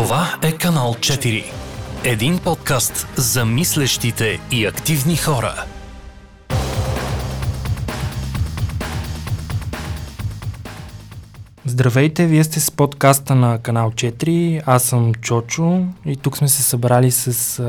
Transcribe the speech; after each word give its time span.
Това 0.00 0.38
е 0.42 0.52
канал 0.52 0.94
4. 0.94 1.44
Един 2.04 2.38
подкаст 2.38 3.06
за 3.16 3.44
мислещите 3.44 4.40
и 4.50 4.66
активни 4.66 5.16
хора. 5.16 5.64
Здравейте, 11.64 12.26
вие 12.26 12.44
сте 12.44 12.60
с 12.60 12.70
подкаста 12.70 13.34
на 13.34 13.58
канал 13.58 13.90
4. 13.90 14.62
Аз 14.66 14.82
съм 14.82 15.14
Чочо 15.14 15.84
и 16.06 16.16
тук 16.16 16.36
сме 16.36 16.48
се 16.48 16.62
събрали 16.62 17.10
с 17.10 17.62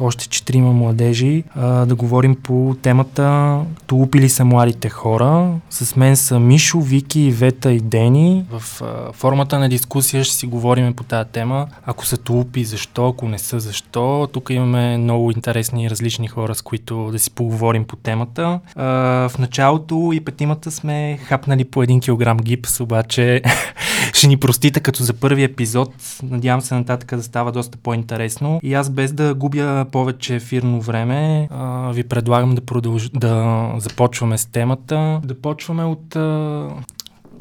още 0.00 0.28
четирима 0.28 0.72
младежи 0.72 1.44
а, 1.54 1.86
да 1.86 1.94
говорим 1.94 2.34
по 2.34 2.76
темата 2.82 3.58
Тулупили 3.86 4.28
са 4.28 4.44
младите 4.44 4.88
хора. 4.88 5.50
С 5.70 5.96
мен 5.96 6.16
са 6.16 6.40
Мишо, 6.40 6.80
Вики, 6.80 7.30
Вета 7.30 7.72
и 7.72 7.80
Дени. 7.80 8.44
В 8.50 8.82
а, 8.82 9.12
формата 9.12 9.58
на 9.58 9.68
дискусия 9.68 10.24
ще 10.24 10.34
си 10.34 10.46
говорим 10.46 10.94
по 10.94 11.04
тази 11.04 11.28
тема. 11.28 11.66
Ако 11.86 12.06
са 12.06 12.16
тулупи, 12.16 12.64
защо? 12.64 13.08
Ако 13.08 13.28
не 13.28 13.38
са, 13.38 13.60
защо? 13.60 14.28
Тук 14.32 14.50
имаме 14.50 14.98
много 14.98 15.30
интересни 15.30 15.84
и 15.84 15.90
различни 15.90 16.28
хора, 16.28 16.54
с 16.54 16.62
които 16.62 17.08
да 17.12 17.18
си 17.18 17.30
поговорим 17.30 17.84
по 17.84 17.96
темата. 17.96 18.60
А, 18.76 18.84
в 19.28 19.38
началото 19.38 20.10
и 20.14 20.20
петимата 20.20 20.70
сме 20.70 21.18
хапнали 21.24 21.64
по 21.64 21.82
един 21.82 22.00
килограм 22.00 22.36
гипс, 22.36 22.80
обаче 22.80 23.42
ще 24.16 24.26
ни 24.26 24.36
простите 24.36 24.80
като 24.80 25.02
за 25.02 25.12
първи 25.14 25.42
епизод. 25.42 25.92
Надявам 26.22 26.60
се 26.60 26.74
нататък 26.74 27.16
да 27.16 27.22
става 27.22 27.52
доста 27.52 27.78
по-интересно. 27.78 28.60
И 28.62 28.74
аз 28.74 28.90
без 28.90 29.12
да 29.12 29.34
губя 29.34 29.86
повече 29.92 30.34
ефирно 30.34 30.80
време, 30.80 31.48
ви 31.94 32.04
предлагам 32.04 32.54
да, 32.54 32.60
продълж... 32.60 33.08
да 33.08 33.72
започваме 33.78 34.38
с 34.38 34.46
темата. 34.46 35.20
Да 35.24 35.40
почваме 35.40 35.84
от 35.84 36.16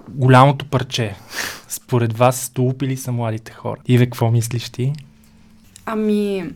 голямото 0.10 0.66
парче. 0.66 1.16
Според 1.68 2.18
вас, 2.18 2.42
столупили 2.42 2.98
са 2.98 3.12
младите 3.12 3.52
хора? 3.52 3.82
Иве, 3.88 4.06
какво 4.06 4.32
мислиш 4.32 4.70
ти? 4.70 4.94
Ами, 5.86 6.50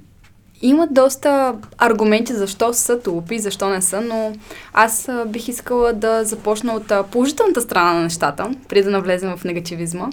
има 0.62 0.88
доста 0.92 1.56
аргументи 1.78 2.34
защо 2.34 2.74
са 2.74 3.00
тулупи, 3.00 3.40
защо 3.40 3.70
не 3.70 3.82
са, 3.82 4.02
но 4.02 4.34
аз 4.74 5.10
бих 5.28 5.48
искала 5.48 5.94
да 5.94 6.24
започна 6.24 6.74
от 6.74 7.12
положителната 7.12 7.62
страна 7.62 7.94
на 7.94 8.02
нещата, 8.02 8.52
преди 8.70 8.84
да 8.84 8.92
навлезем 8.92 9.38
в 9.38 9.44
негативизма. 9.44 10.10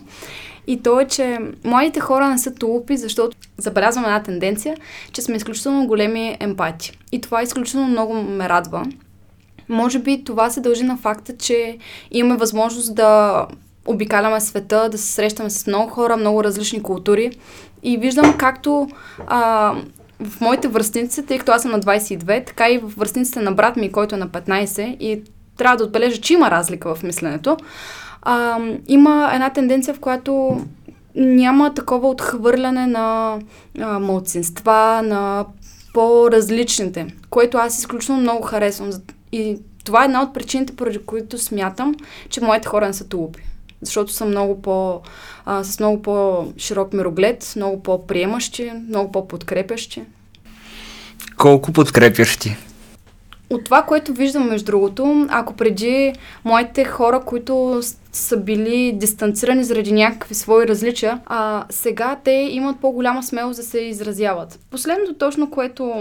И 0.66 0.82
то 0.82 1.00
е, 1.00 1.06
че 1.06 1.38
младите 1.64 2.00
хора 2.00 2.28
не 2.28 2.38
са 2.38 2.54
тулупи, 2.54 2.96
защото 2.96 3.36
забелязвам 3.58 4.04
една 4.04 4.22
тенденция, 4.22 4.76
че 5.12 5.22
сме 5.22 5.36
изключително 5.36 5.86
големи 5.86 6.36
емпати. 6.40 6.98
И 7.12 7.20
това 7.20 7.42
изключително 7.42 7.88
много 7.88 8.14
ме 8.14 8.48
радва. 8.48 8.86
Може 9.68 9.98
би 9.98 10.24
това 10.24 10.50
се 10.50 10.60
дължи 10.60 10.82
на 10.82 10.96
факта, 10.96 11.36
че 11.36 11.78
имаме 12.10 12.36
възможност 12.36 12.94
да 12.94 13.46
обикаляме 13.86 14.40
света, 14.40 14.88
да 14.92 14.98
се 14.98 15.12
срещаме 15.12 15.50
с 15.50 15.66
много 15.66 15.90
хора, 15.90 16.16
много 16.16 16.44
различни 16.44 16.82
култури. 16.82 17.30
И 17.82 17.98
виждам 17.98 18.38
както 18.38 18.88
а, 19.26 19.74
в 20.20 20.40
моите 20.40 20.68
връстници, 20.68 21.26
тъй 21.26 21.38
като 21.38 21.52
аз 21.52 21.62
съм 21.62 21.70
на 21.70 21.80
22, 21.80 22.46
така 22.46 22.70
и 22.70 22.78
в 22.78 22.92
връстниците 22.96 23.40
на 23.40 23.52
брат 23.52 23.76
ми, 23.76 23.92
който 23.92 24.14
е 24.14 24.18
на 24.18 24.28
15 24.28 24.96
и 24.98 25.22
трябва 25.56 25.76
да 25.76 25.84
отбележа, 25.84 26.20
че 26.20 26.32
има 26.32 26.50
разлика 26.50 26.94
в 26.94 27.02
мисленето 27.02 27.56
а, 28.28 28.58
има 28.88 29.30
една 29.34 29.50
тенденция, 29.50 29.94
в 29.94 30.00
която 30.00 30.60
няма 31.14 31.74
такова 31.74 32.08
отхвърляне 32.08 32.86
на 32.86 33.38
а, 33.80 33.98
младсинства, 33.98 35.02
на 35.04 35.44
по-различните, 35.94 37.06
което 37.30 37.58
аз 37.58 37.78
изключително 37.78 38.20
много 38.20 38.42
харесвам. 38.42 38.90
И 39.32 39.58
това 39.84 40.02
е 40.02 40.04
една 40.04 40.22
от 40.22 40.34
причините, 40.34 40.76
поради 40.76 40.98
които 40.98 41.38
смятам, 41.38 41.94
че 42.28 42.44
моите 42.44 42.68
хора 42.68 42.86
не 42.86 42.92
са 42.92 43.08
тулупи. 43.08 43.42
Защото 43.82 44.12
са 44.12 44.24
много 44.24 44.62
по, 44.62 45.00
а, 45.44 45.64
с 45.64 45.80
много 45.80 46.02
по-широк 46.02 46.92
мироглед, 46.92 47.52
много 47.56 47.82
по-приемащи, 47.82 48.72
много 48.88 49.12
по-подкрепящи. 49.12 50.02
Колко 51.36 51.72
подкрепящи? 51.72 52.56
От 53.50 53.64
това, 53.64 53.82
което 53.82 54.12
виждам, 54.12 54.48
между 54.48 54.66
другото, 54.66 55.26
ако 55.30 55.52
преди 55.52 56.12
моите 56.44 56.84
хора, 56.84 57.20
които 57.26 57.80
са 58.16 58.36
били 58.36 58.92
дистанцирани 58.92 59.64
заради 59.64 59.92
някакви 59.92 60.34
свои 60.34 60.68
различия, 60.68 61.20
а 61.26 61.64
сега 61.70 62.20
те 62.24 62.30
имат 62.30 62.80
по-голяма 62.80 63.22
смелост 63.22 63.56
да 63.56 63.62
се 63.62 63.80
изразяват. 63.80 64.60
Последното 64.70 65.14
точно, 65.14 65.50
което 65.50 65.94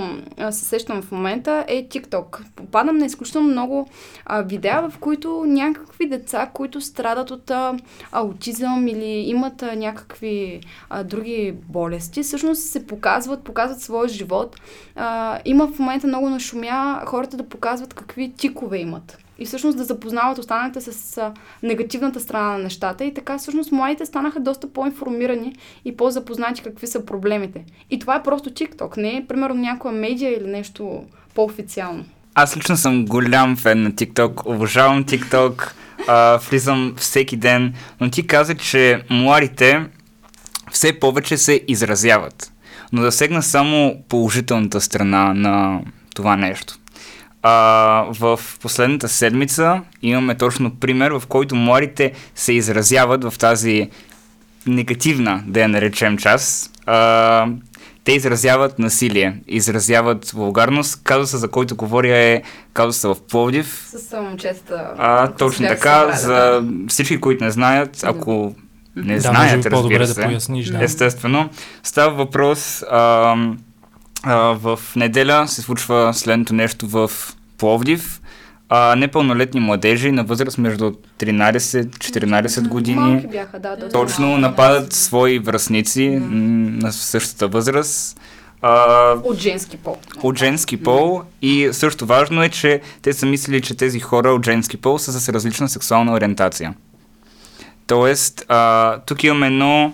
се 0.52 0.66
сещам 0.66 1.02
в 1.02 1.12
момента 1.12 1.66
е 1.68 1.88
TikTok. 1.88 2.44
Попадам 2.56 2.98
на 2.98 3.06
изключително 3.06 3.48
много 3.48 3.88
а, 4.26 4.42
видеа, 4.42 4.90
в 4.90 4.98
които 5.00 5.44
някакви 5.48 6.10
деца, 6.10 6.50
които 6.54 6.82
страдат 6.82 7.32
от 7.32 7.52
а, 7.52 7.74
аутизъм 8.12 8.88
или 8.88 9.30
имат 9.30 9.64
а, 9.64 9.76
някакви 9.76 10.62
а, 10.90 11.04
други 11.04 11.54
болести, 11.70 12.24
всъщност 12.24 12.62
се 12.62 12.88
показват, 12.88 13.44
показват 13.44 13.82
своя 13.82 14.08
живот. 14.08 14.56
А, 14.96 15.40
има 15.46 15.68
в 15.68 15.80
момента 15.80 16.08
много 16.08 16.30
нашумя 16.30 17.02
хората 17.06 17.38
да 17.38 17.50
показват 17.50 17.94
какви 17.94 18.34
тикове 18.34 18.78
имат 18.78 19.25
и 19.40 19.46
всъщност 19.46 19.78
да 19.78 19.84
запознават 19.84 20.38
останалите 20.38 20.82
с 20.82 21.22
негативната 21.64 22.20
страна 22.20 22.52
на 22.52 22.58
нещата. 22.58 23.06
И 23.06 23.14
така 23.14 23.38
всъщност 23.38 23.72
младите 23.72 24.06
станаха 24.06 24.40
доста 24.40 24.74
по-информирани 24.74 25.56
и 25.86 25.98
по-запознати 25.98 26.62
какви 26.62 26.88
са 26.88 27.06
проблемите. 27.06 27.66
И 27.90 28.00
това 28.00 28.16
е 28.16 28.24
просто 28.24 28.50
TikTok, 28.50 28.98
не 28.98 29.18
е 29.18 29.26
примерно 29.28 29.56
някоя 29.62 29.94
медия 29.94 30.38
или 30.38 30.48
нещо 30.48 31.04
по-официално. 31.36 32.06
Аз 32.36 32.58
лично 32.58 32.78
съм 32.78 33.06
голям 33.06 33.56
фен 33.58 33.84
на 33.84 33.92
TikTok, 33.92 34.46
обожавам 34.46 35.06
TikTok, 35.06 35.72
а, 36.08 36.38
влизам 36.38 36.94
всеки 36.98 37.38
ден, 37.38 37.74
но 38.02 38.10
ти 38.10 38.28
каза, 38.28 38.56
че 38.56 39.02
младите 39.10 39.86
все 40.72 41.00
повече 41.00 41.38
се 41.38 41.62
изразяват. 41.68 42.52
Но 42.92 43.02
да 43.02 43.12
сегна 43.12 43.44
само 43.44 44.04
положителната 44.10 44.82
страна 44.82 45.34
на 45.34 45.82
това 46.16 46.36
нещо. 46.36 46.78
А, 47.48 48.06
в 48.20 48.40
последната 48.62 49.08
седмица 49.08 49.82
имаме 50.02 50.36
точно 50.36 50.76
пример, 50.76 51.12
в 51.12 51.24
който 51.28 51.56
младите 51.56 52.12
се 52.36 52.54
изразяват 52.54 53.24
в 53.24 53.34
тази 53.40 53.90
негативна, 54.68 55.44
да 55.48 55.62
я 55.62 55.68
наречем 55.68 56.18
част. 56.18 56.72
А, 56.86 57.48
те 58.04 58.12
изразяват 58.12 58.80
насилие, 58.80 59.38
изразяват 59.48 60.32
вулгарност. 60.32 61.04
Казуса, 61.04 61.38
за 61.38 61.48
който 61.48 61.76
говоря 61.76 62.18
е 62.18 62.42
казуса 62.74 63.14
в 63.14 63.22
Пловдив. 63.22 63.88
С 63.88 64.22
момчета. 64.22 64.94
А, 64.98 65.32
точно 65.32 65.68
така, 65.68 66.12
за 66.12 66.34
да. 66.34 66.64
всички, 66.88 67.20
които 67.20 67.44
не 67.44 67.52
знаят, 67.52 68.04
ако 68.04 68.56
не 68.96 69.14
да, 69.14 69.22
знаят, 69.22 69.66
разбира 69.66 70.08
се, 70.08 70.22
да 70.22 70.28
поясниш, 70.28 70.68
да. 70.68 70.84
естествено, 70.84 71.50
става 71.84 72.16
въпрос 72.16 72.84
а, 72.92 73.36
в 74.54 74.80
неделя 74.96 75.48
се 75.48 75.62
случва 75.62 76.14
следното 76.14 76.54
нещо 76.54 76.88
в 76.88 77.12
Пловдив. 77.58 78.22
А, 78.70 78.96
непълнолетни 78.96 79.60
младежи 79.60 80.12
на 80.12 80.24
възраст 80.24 80.58
между 80.58 80.92
13-14 81.20 82.68
години. 82.68 83.00
Малки 83.00 83.28
бяха, 83.28 83.60
да. 83.60 83.76
Доста 83.76 83.90
Точно 83.90 84.38
нападат 84.38 84.94
свои 84.94 85.40
връзници 85.40 86.10
м- 86.10 86.26
на 86.82 86.92
същата 86.94 87.48
възраст. 87.48 88.20
А, 88.62 89.12
От 89.24 89.38
женски 89.40 89.78
пол. 89.78 89.98
от 90.24 90.38
женски 90.40 90.84
пол 90.84 91.22
и 91.42 91.70
също 91.72 92.06
важно 92.06 92.44
е, 92.44 92.50
че 92.50 92.82
те 93.02 93.14
са 93.14 93.26
мислили, 93.26 93.62
че 93.62 93.76
тези 93.78 94.00
хора 94.00 94.30
от 94.30 94.46
женски 94.46 94.78
пол 94.78 95.00
са 95.00 95.20
с 95.20 95.30
различна 95.30 95.70
сексуална 95.70 96.14
ориентация. 96.14 96.74
Тоест, 97.88 98.46
а, 98.48 98.98
тук 99.00 99.24
имаме 99.24 99.48
едно 99.48 99.94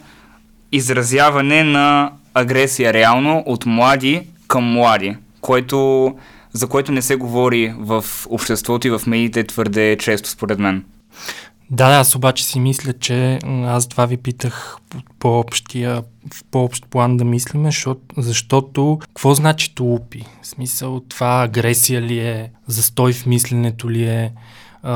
изразяване 0.72 1.64
на 1.64 2.12
агресия 2.34 2.94
реално 2.94 3.44
от 3.46 3.66
млади 3.66 4.28
към 4.48 4.64
млади, 4.64 5.16
което, 5.42 6.12
за 6.54 6.68
което 6.68 6.92
не 6.92 7.02
се 7.02 7.16
говори 7.16 7.74
в 7.78 8.06
обществото 8.30 8.88
и 8.88 8.92
в 8.92 9.02
медиите 9.08 9.44
твърде 9.44 9.98
често, 10.00 10.30
според 10.30 10.60
мен. 10.60 10.84
Да, 11.72 11.86
аз 11.86 12.16
обаче 12.16 12.46
си 12.46 12.60
мисля, 12.60 12.94
че 12.94 13.40
аз 13.66 13.88
това 13.88 14.06
ви 14.06 14.18
питах 14.18 14.78
по-общия, 15.20 16.04
в 16.34 16.44
по-общ 16.52 16.86
план 16.90 17.18
да 17.18 17.26
мислиме, 17.26 17.68
защото, 17.68 18.02
защото 18.18 19.00
какво 19.02 19.34
значи 19.34 19.76
тулупи? 19.76 20.26
В 20.42 20.48
смисъл, 20.48 21.00
това 21.00 21.44
агресия 21.44 22.02
ли 22.02 22.20
е, 22.20 22.52
застой 22.68 23.14
в 23.14 23.26
мисленето 23.26 23.92
ли 23.92 24.04
е, 24.04 24.32
а, 24.84 24.96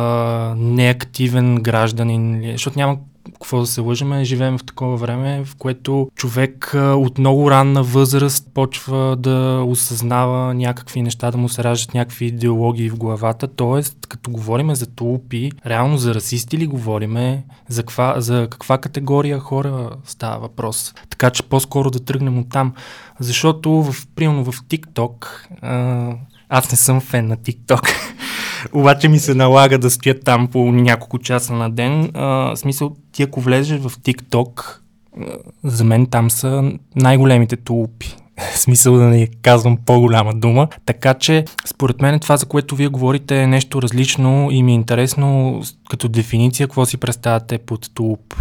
неактивен 0.58 1.56
гражданин 1.56 2.40
ли 2.40 2.50
е, 2.50 2.52
защото 2.52 2.80
няма 2.80 2.98
какво 3.34 3.60
да 3.60 3.66
се 3.66 3.82
лъжеме, 3.82 4.24
живеем 4.24 4.58
в 4.58 4.64
такова 4.64 4.98
време, 4.98 5.46
в 5.46 5.56
което 5.56 6.10
човек 6.16 6.72
от 6.76 7.18
много 7.18 7.52
ранна 7.52 7.84
възраст 7.84 8.48
почва 8.54 9.16
да 9.16 9.64
осъзнава 9.68 10.54
някакви 10.54 11.02
неща, 11.02 11.32
да 11.32 11.38
му 11.38 11.50
се 11.50 11.64
раждат 11.64 11.94
някакви 11.94 12.26
идеологии 12.26 12.90
в 12.90 12.98
главата. 12.98 13.48
Тоест, 13.48 13.98
като 14.10 14.32
говориме 14.32 14.76
за 14.76 14.86
тулупи, 14.86 15.52
реално 15.66 15.98
за 15.98 16.16
расисти 16.16 16.58
ли 16.58 16.68
говориме, 16.68 17.44
за 17.70 17.82
каква, 17.82 18.22
за 18.22 18.48
каква 18.52 18.78
категория 18.78 19.40
хора 19.40 19.90
става 20.06 20.40
въпрос. 20.40 20.94
Така 21.10 21.30
че 21.30 21.44
по-скоро 21.44 21.92
да 21.92 22.00
тръгнем 22.00 22.40
от 22.40 22.50
там. 22.50 22.74
Защото, 23.20 23.72
в, 23.72 24.08
примерно 24.16 24.44
в 24.44 24.62
TikTok, 24.62 25.26
аз 26.50 26.72
не 26.72 26.78
съм 26.78 27.02
фен 27.02 27.28
на 27.28 27.38
TikTok, 27.38 27.90
обаче 28.74 29.08
ми 29.08 29.20
се 29.20 29.34
налага 29.34 29.78
да 29.78 29.90
стоя 29.90 30.20
там 30.20 30.48
по 30.48 30.72
няколко 30.72 31.20
часа 31.20 31.54
на 31.54 31.70
ден. 31.70 32.12
А, 32.14 32.56
смисъл, 32.56 32.96
ти 33.16 33.24
ако 33.24 33.42
влезеш 33.42 33.80
в 33.80 33.90
TikTok, 33.90 34.78
за 35.64 35.84
мен 35.84 36.06
там 36.06 36.32
са 36.32 36.72
най-големите 36.96 37.56
тулупи. 37.56 38.16
смисъл 38.56 38.94
да 38.96 39.04
не 39.04 39.28
казвам 39.42 39.78
по-голяма 39.86 40.34
дума. 40.34 40.68
Така 40.86 41.14
че, 41.14 41.46
според 41.66 42.02
мен 42.02 42.20
това, 42.20 42.38
за 42.38 42.46
което 42.46 42.76
вие 42.76 42.88
говорите 42.88 43.42
е 43.42 43.48
нещо 43.48 43.82
различно 43.82 44.48
и 44.52 44.64
ми 44.64 44.72
е 44.72 44.76
интересно 44.76 45.62
като 45.90 46.08
дефиниция, 46.08 46.68
какво 46.68 46.86
си 46.86 46.98
представяте 46.98 47.58
под 47.58 47.94
тулуп. 47.94 48.36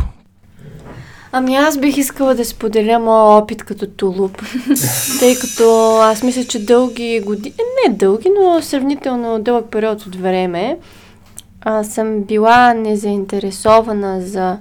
Ами 1.32 1.55
аз 1.55 1.79
бих 1.79 1.97
искала 1.97 2.35
да 2.35 2.44
споделя 2.44 2.99
моя 2.99 3.43
опит 3.43 3.65
като 3.65 3.87
тулуп, 3.87 4.43
тъй 5.19 5.38
като 5.38 5.99
аз 6.03 6.23
мисля, 6.23 6.44
че 6.44 6.65
дълги 6.65 7.20
години, 7.25 7.55
не 7.87 7.94
дълги, 7.94 8.29
но 8.41 8.62
сравнително 8.62 9.38
дълъг 9.38 9.67
период 9.70 10.06
от 10.06 10.17
време, 10.17 10.79
а, 11.65 11.85
съм 11.85 12.23
била 12.23 12.75
незаинтересована 12.75 14.21
за 14.21 14.59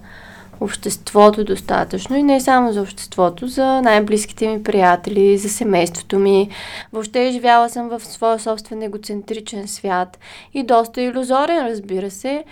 обществото 0.61 1.43
достатъчно 1.43 2.17
и 2.17 2.23
не 2.23 2.41
само 2.41 2.73
за 2.73 2.81
обществото, 2.81 3.47
за 3.47 3.81
най-близките 3.81 4.47
ми 4.47 4.63
приятели, 4.63 5.37
за 5.37 5.49
семейството 5.49 6.19
ми. 6.19 6.49
Въобще 6.93 7.31
живяла 7.31 7.69
съм 7.69 7.89
в 7.89 7.99
своя 7.99 8.39
собствен 8.39 8.81
егоцентричен 8.81 9.67
свят 9.67 10.19
и 10.53 10.63
доста 10.63 11.01
иллюзорен, 11.01 11.67
разбира 11.67 12.11
се. 12.11 12.43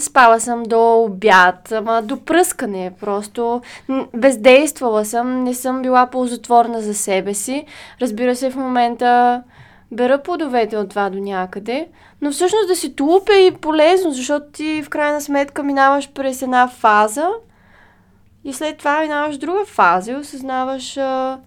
Спала 0.00 0.40
съм 0.40 0.62
до 0.62 1.02
обяд, 1.02 1.72
ама 1.72 2.02
до 2.02 2.24
пръскане. 2.24 2.92
Просто 3.00 3.62
бездействала 4.14 5.04
съм, 5.04 5.44
не 5.44 5.54
съм 5.54 5.82
била 5.82 6.06
ползотворна 6.06 6.80
за 6.80 6.94
себе 6.94 7.34
си. 7.34 7.64
Разбира 8.00 8.36
се, 8.36 8.50
в 8.50 8.56
момента 8.56 9.42
бера 9.92 10.22
плодовете 10.22 10.76
от 10.76 10.88
това 10.90 11.10
до 11.10 11.18
някъде, 11.18 11.88
но 12.20 12.32
всъщност 12.32 12.68
да 12.68 12.76
си 12.76 12.96
тулуп 12.96 13.28
е 13.28 13.46
и 13.46 13.54
полезно, 13.54 14.10
защото 14.10 14.46
ти 14.52 14.82
в 14.82 14.88
крайна 14.88 15.20
сметка 15.20 15.62
минаваш 15.62 16.12
през 16.12 16.42
една 16.42 16.68
фаза 16.68 17.28
и 18.44 18.52
след 18.52 18.78
това 18.78 19.00
минаваш 19.00 19.38
друга 19.38 19.64
фаза 19.66 20.12
и 20.12 20.16
осъзнаваш 20.16 20.96
а, 20.96 21.38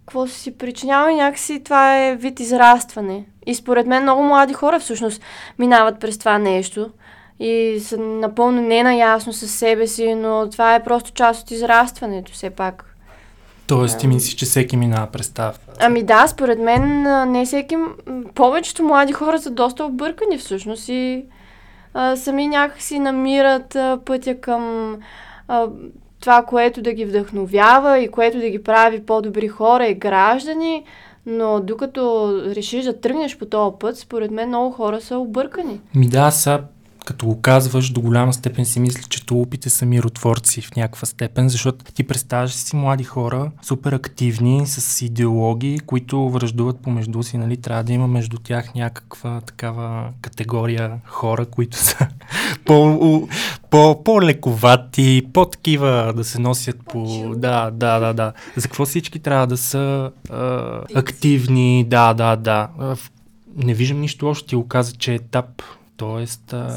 какво 0.00 0.26
си 0.26 0.40
си 0.40 0.58
причинява 0.58 1.12
и 1.12 1.14
някакси 1.14 1.64
това 1.64 1.98
е 1.98 2.16
вид 2.16 2.40
израстване. 2.40 3.26
И 3.46 3.54
според 3.54 3.86
мен 3.86 4.02
много 4.02 4.22
млади 4.22 4.54
хора 4.54 4.80
всъщност 4.80 5.22
минават 5.58 6.00
през 6.00 6.18
това 6.18 6.38
нещо 6.38 6.90
и 7.40 7.80
са 7.80 7.98
напълно 7.98 8.62
ненаясно 8.62 9.32
със 9.32 9.50
себе 9.50 9.86
си, 9.86 10.14
но 10.14 10.48
това 10.50 10.74
е 10.74 10.84
просто 10.84 11.12
част 11.12 11.42
от 11.42 11.50
израстването 11.50 12.32
все 12.32 12.50
пак. 12.50 12.91
Тоест 13.66 13.98
ти 13.98 14.06
мислиш, 14.06 14.34
че 14.34 14.44
всеки 14.44 14.76
минава 14.76 15.06
през 15.06 15.30
тази 15.30 15.58
Ами 15.80 16.02
да, 16.02 16.26
според 16.26 16.58
мен 16.58 17.02
не 17.32 17.44
всеки, 17.44 17.76
повечето 18.34 18.82
млади 18.84 19.12
хора 19.12 19.38
са 19.38 19.50
доста 19.50 19.84
объркани 19.84 20.38
всъщност 20.38 20.88
и 20.88 21.24
а, 21.94 22.16
сами 22.16 22.46
някакси 22.46 22.98
намират 22.98 23.76
а, 23.76 23.98
пътя 24.04 24.40
към 24.40 24.96
а, 25.48 25.66
това, 26.20 26.42
което 26.42 26.82
да 26.82 26.92
ги 26.92 27.04
вдъхновява 27.04 27.98
и 27.98 28.10
което 28.10 28.38
да 28.38 28.50
ги 28.50 28.62
прави 28.62 29.06
по-добри 29.06 29.48
хора 29.48 29.86
и 29.86 29.94
граждани, 29.94 30.84
но 31.26 31.60
докато 31.60 32.32
решиш 32.46 32.84
да 32.84 33.00
тръгнеш 33.00 33.38
по 33.38 33.46
този 33.46 33.76
път, 33.80 33.98
според 33.98 34.30
мен 34.30 34.48
много 34.48 34.70
хора 34.70 35.00
са 35.00 35.18
объркани. 35.18 35.80
Ми 35.94 36.08
да, 36.08 36.30
са 36.30 36.60
като 37.04 37.26
го 37.26 37.40
казваш, 37.40 37.90
до 37.90 38.00
голяма 38.00 38.32
степен 38.32 38.64
си 38.64 38.80
мисля, 38.80 39.02
че 39.08 39.26
тулупите 39.26 39.70
са 39.70 39.86
миротворци 39.86 40.60
в 40.60 40.76
някаква 40.76 41.06
степен, 41.06 41.48
защото 41.48 41.84
ти 41.84 42.04
представяш 42.04 42.52
си 42.52 42.76
млади 42.76 43.04
хора, 43.04 43.50
супер 43.62 43.92
активни, 43.92 44.66
с 44.66 45.02
идеологии, 45.02 45.78
които 45.78 46.30
връждуват 46.30 46.80
помежду 46.80 47.22
си, 47.22 47.38
нали? 47.38 47.56
Трябва 47.56 47.84
да 47.84 47.92
има 47.92 48.08
между 48.08 48.38
тях 48.38 48.74
някаква 48.74 49.40
такава 49.40 50.08
категория 50.20 51.00
хора, 51.06 51.46
които 51.46 51.76
са 51.76 52.08
по, 52.64 53.28
по, 53.70 54.04
по-лековати, 54.04 55.22
по-такива 55.32 56.12
да 56.16 56.24
се 56.24 56.38
носят 56.38 56.76
по... 56.88 57.32
Да, 57.36 57.70
да, 57.70 57.98
да, 57.98 58.12
да. 58.12 58.32
За 58.56 58.68
какво 58.68 58.84
всички 58.84 59.18
трябва 59.18 59.46
да 59.46 59.56
са 59.56 60.10
а, 60.30 60.80
активни? 60.94 61.84
Да, 61.88 62.14
да, 62.14 62.36
да. 62.36 62.68
Не 63.56 63.74
виждам 63.74 64.00
нищо 64.00 64.28
още. 64.28 64.48
Ти 64.48 64.56
го 64.56 64.68
каза, 64.68 64.92
че 64.92 65.14
етап 65.14 65.62
Тоест... 65.96 66.52
А... 66.52 66.68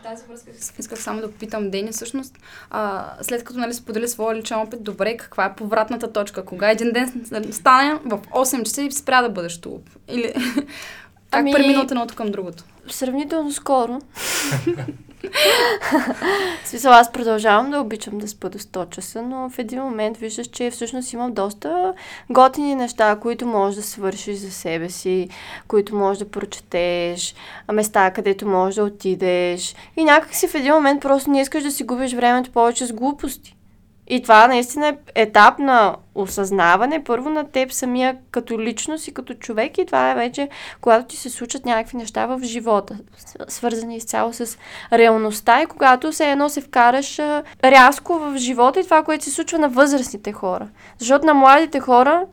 В 0.00 0.02
тази 0.02 0.24
връзка 0.26 0.50
исках 0.78 1.02
само 1.02 1.20
да 1.20 1.32
попитам 1.32 1.70
Дени, 1.70 1.92
всъщност, 1.92 2.38
а, 2.70 3.10
след 3.22 3.44
като 3.44 3.58
нали, 3.58 3.74
сподели 3.74 4.08
своя 4.08 4.36
личен 4.36 4.58
опит, 4.58 4.82
добре, 4.82 5.16
каква 5.16 5.44
е 5.44 5.54
повратната 5.54 6.12
точка? 6.12 6.44
Кога 6.44 6.70
един 6.70 6.92
ден 6.92 7.26
стане 7.52 7.94
в 7.94 8.18
8 8.18 8.62
часа 8.62 8.82
и 8.82 8.92
спря 8.92 9.22
да 9.22 9.28
бъдеш 9.28 9.60
тук? 9.60 9.82
Или 10.08 10.34
как 11.32 11.40
ами... 11.40 11.52
премина 11.52 11.80
от 11.80 11.90
едното 11.90 12.14
към 12.14 12.30
другото? 12.30 12.64
Сравнително 12.90 13.52
скоро. 13.52 13.98
в 16.64 16.68
смисъл, 16.68 16.92
аз 16.92 17.12
продължавам 17.12 17.70
да 17.70 17.80
обичам 17.80 18.18
да 18.18 18.28
спа 18.28 18.48
до 18.48 18.58
100 18.58 18.88
часа, 18.90 19.22
но 19.22 19.50
в 19.50 19.58
един 19.58 19.82
момент 19.82 20.16
виждаш, 20.16 20.46
че 20.46 20.70
всъщност 20.70 21.12
имам 21.12 21.32
доста 21.32 21.94
готини 22.30 22.74
неща, 22.74 23.16
които 23.16 23.46
можеш 23.46 23.76
да 23.76 23.82
свършиш 23.82 24.36
за 24.36 24.50
себе 24.50 24.90
си, 24.90 25.28
които 25.68 25.96
можеш 25.96 26.18
да 26.18 26.30
прочетеш, 26.30 27.34
места, 27.72 28.10
където 28.10 28.48
можеш 28.48 28.74
да 28.74 28.84
отидеш. 28.84 29.74
И 29.96 30.04
някак 30.04 30.34
си 30.34 30.48
в 30.48 30.54
един 30.54 30.74
момент 30.74 31.02
просто 31.02 31.30
не 31.30 31.40
искаш 31.40 31.62
да 31.62 31.70
си 31.70 31.84
губиш 31.84 32.12
времето 32.12 32.50
повече 32.50 32.86
с 32.86 32.92
глупости. 32.92 33.56
И 34.08 34.22
това 34.22 34.46
наистина 34.46 34.86
е 34.86 34.96
етап 35.14 35.58
на 35.58 35.96
осъзнаване, 36.14 37.04
първо 37.04 37.30
на 37.30 37.50
теб 37.50 37.72
самия 37.72 38.16
като 38.30 38.60
личност 38.60 39.08
и 39.08 39.14
като 39.14 39.34
човек 39.34 39.78
и 39.78 39.86
това 39.86 40.10
е 40.10 40.14
вече, 40.14 40.48
когато 40.80 41.06
ти 41.06 41.16
се 41.16 41.30
случат 41.30 41.66
някакви 41.66 41.96
неща 41.96 42.26
в 42.26 42.40
живота, 42.42 42.98
свързани 43.48 43.96
изцяло 43.96 44.32
с 44.32 44.58
реалността 44.92 45.62
и 45.62 45.66
когато 45.66 46.12
се 46.12 46.30
едно 46.30 46.48
се 46.48 46.60
вкараш 46.60 47.18
рязко 47.64 48.18
в 48.18 48.36
живота 48.36 48.80
и 48.80 48.84
това, 48.84 49.02
което 49.02 49.24
се 49.24 49.30
случва 49.30 49.58
на 49.58 49.68
възрастните 49.68 50.32
хора. 50.32 50.68
Защото 50.98 51.26
на 51.26 51.34
младите 51.34 51.80
хора 51.80 52.26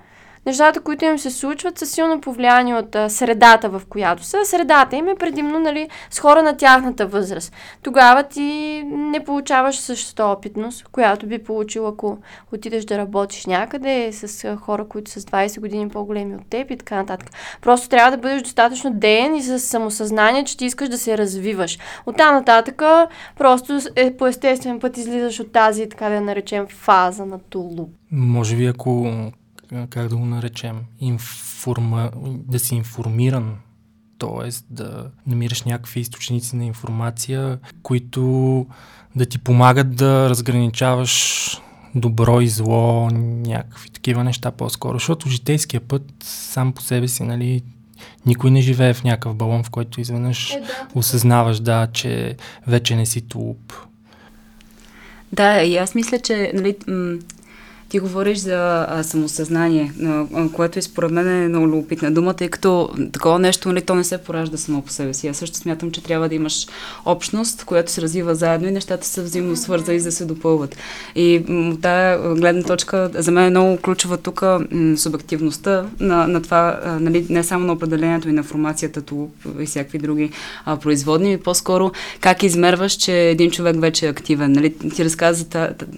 нещата, 0.49 0.81
които 0.81 1.05
им 1.05 1.19
се 1.19 1.31
случват, 1.31 1.77
са 1.77 1.85
силно 1.85 2.21
повлияни 2.21 2.73
от 2.73 2.95
а, 2.95 3.09
средата, 3.09 3.69
в 3.69 3.81
която 3.89 4.23
са. 4.23 4.37
Средата 4.45 4.95
им 4.95 5.07
е 5.07 5.15
предимно 5.15 5.59
нали, 5.59 5.89
с 6.09 6.19
хора 6.19 6.43
на 6.43 6.57
тяхната 6.57 7.07
възраст. 7.07 7.53
Тогава 7.81 8.23
ти 8.23 8.83
не 8.85 9.23
получаваш 9.23 9.79
същата 9.79 10.25
опитност, 10.25 10.87
която 10.91 11.27
би 11.27 11.43
получил, 11.43 11.87
ако 11.87 12.17
отидеш 12.53 12.85
да 12.85 12.97
работиш 12.97 13.45
някъде 13.45 14.11
с 14.11 14.43
а, 14.43 14.55
хора, 14.55 14.85
които 14.87 15.11
са 15.11 15.21
с 15.21 15.25
20 15.25 15.59
години 15.59 15.89
по-големи 15.89 16.35
от 16.35 16.49
теб 16.49 16.71
и 16.71 16.77
така 16.77 16.95
нататък. 16.95 17.29
Просто 17.61 17.89
трябва 17.89 18.11
да 18.11 18.17
бъдеш 18.17 18.41
достатъчно 18.41 18.93
ден 18.93 19.35
и 19.35 19.41
с 19.41 19.59
самосъзнание, 19.59 20.43
че 20.43 20.57
ти 20.57 20.65
искаш 20.65 20.89
да 20.89 20.97
се 20.97 21.17
развиваш. 21.17 21.79
От 22.05 22.17
там 22.17 22.35
нататък 22.35 22.81
просто 23.37 23.79
е, 23.95 24.17
по 24.17 24.27
естествен 24.27 24.79
път 24.79 24.97
излизаш 24.97 25.39
от 25.39 25.51
тази, 25.51 25.89
така 25.89 26.09
да 26.09 26.15
я 26.15 26.21
наречем, 26.21 26.67
фаза 26.67 27.25
на 27.25 27.39
тулуп. 27.39 27.89
Може 28.11 28.55
би 28.55 28.65
ако 28.65 29.11
как 29.89 30.07
да 30.07 30.17
го 30.17 30.25
наречем, 30.25 30.79
информа, 30.99 32.11
да 32.25 32.59
си 32.59 32.75
информиран, 32.75 33.55
т.е. 34.19 34.49
да 34.69 35.11
намираш 35.27 35.63
някакви 35.63 35.99
източници 35.99 36.55
на 36.55 36.65
информация, 36.65 37.59
които 37.83 38.65
да 39.15 39.25
ти 39.25 39.37
помагат 39.37 39.95
да 39.95 40.29
разграничаваш 40.29 41.61
добро 41.95 42.41
и 42.41 42.47
зло, 42.47 43.09
някакви 43.11 43.89
такива 43.89 44.23
неща 44.23 44.51
по-скоро, 44.51 44.93
защото 44.93 45.29
житейския 45.29 45.81
път 45.81 46.03
сам 46.23 46.73
по 46.73 46.81
себе 46.81 47.07
си, 47.07 47.23
нали, 47.23 47.63
никой 48.25 48.51
не 48.51 48.61
живее 48.61 48.93
в 48.93 49.03
някакъв 49.03 49.35
балон, 49.35 49.63
в 49.63 49.69
който 49.69 50.01
изведнъж 50.01 50.51
е, 50.51 50.59
да. 50.59 50.87
осъзнаваш, 50.95 51.59
да, 51.59 51.87
че 51.93 52.35
вече 52.67 52.95
не 52.95 53.05
си 53.05 53.21
тулуп. 53.21 53.73
Да, 55.33 55.61
и 55.61 55.77
аз 55.77 55.95
мисля, 55.95 56.19
че 56.19 56.51
нали, 56.53 56.75
ти 57.89 57.99
говориш 57.99 58.37
за 58.37 58.85
а, 58.89 59.03
самосъзнание, 59.03 59.93
а, 60.03 60.25
което 60.53 60.79
и 60.79 60.81
според 60.81 61.11
мен 61.11 61.43
е 61.43 61.47
много 61.47 61.67
любопитна 61.67 62.11
дума, 62.11 62.33
тъй 62.33 62.49
като 62.49 62.89
такова 63.11 63.39
нещо, 63.39 63.69
нали, 63.69 63.81
то 63.81 63.95
не 63.95 64.03
се 64.03 64.17
поражда 64.17 64.57
само 64.57 64.81
по 64.81 64.91
себе 64.91 65.13
си. 65.13 65.27
Аз 65.27 65.37
също 65.37 65.57
смятам, 65.57 65.91
че 65.91 66.03
трябва 66.03 66.29
да 66.29 66.35
имаш 66.35 66.67
общност, 67.05 67.63
която 67.63 67.91
се 67.91 68.01
развива 68.01 68.35
заедно 68.35 68.67
и 68.67 68.71
нещата 68.71 69.07
са 69.07 69.23
взаимно 69.23 69.55
свързани, 69.55 69.99
за 69.99 70.09
да 70.09 70.15
се 70.15 70.25
допълват. 70.25 70.77
И 71.15 71.43
тая 71.81 72.35
гледна 72.35 72.63
точка 72.63 73.09
за 73.13 73.31
мен 73.31 73.45
е 73.45 73.49
много 73.49 73.77
ключова 73.77 74.17
тук 74.17 74.43
субективността 74.95 75.85
на, 75.99 76.27
на 76.27 76.41
това, 76.41 76.79
а, 76.83 76.99
нали, 76.99 77.25
не 77.29 77.43
само 77.43 77.65
на 77.65 77.73
определението 77.73 78.29
и 78.29 78.33
на 78.33 78.43
формацията 78.43 79.01
ту 79.01 79.27
и 79.59 79.65
всякакви 79.65 79.97
други 79.97 80.31
а, 80.65 80.77
производни, 80.77 81.37
по-скоро 81.37 81.91
как 82.21 82.43
измерваш, 82.43 82.93
че 82.93 83.29
един 83.29 83.51
човек 83.51 83.81
вече 83.81 84.05
е 84.05 84.09
активен. 84.09 84.51
Нали? 84.51 84.73
Ти 84.95 85.05
разказа 85.05 85.45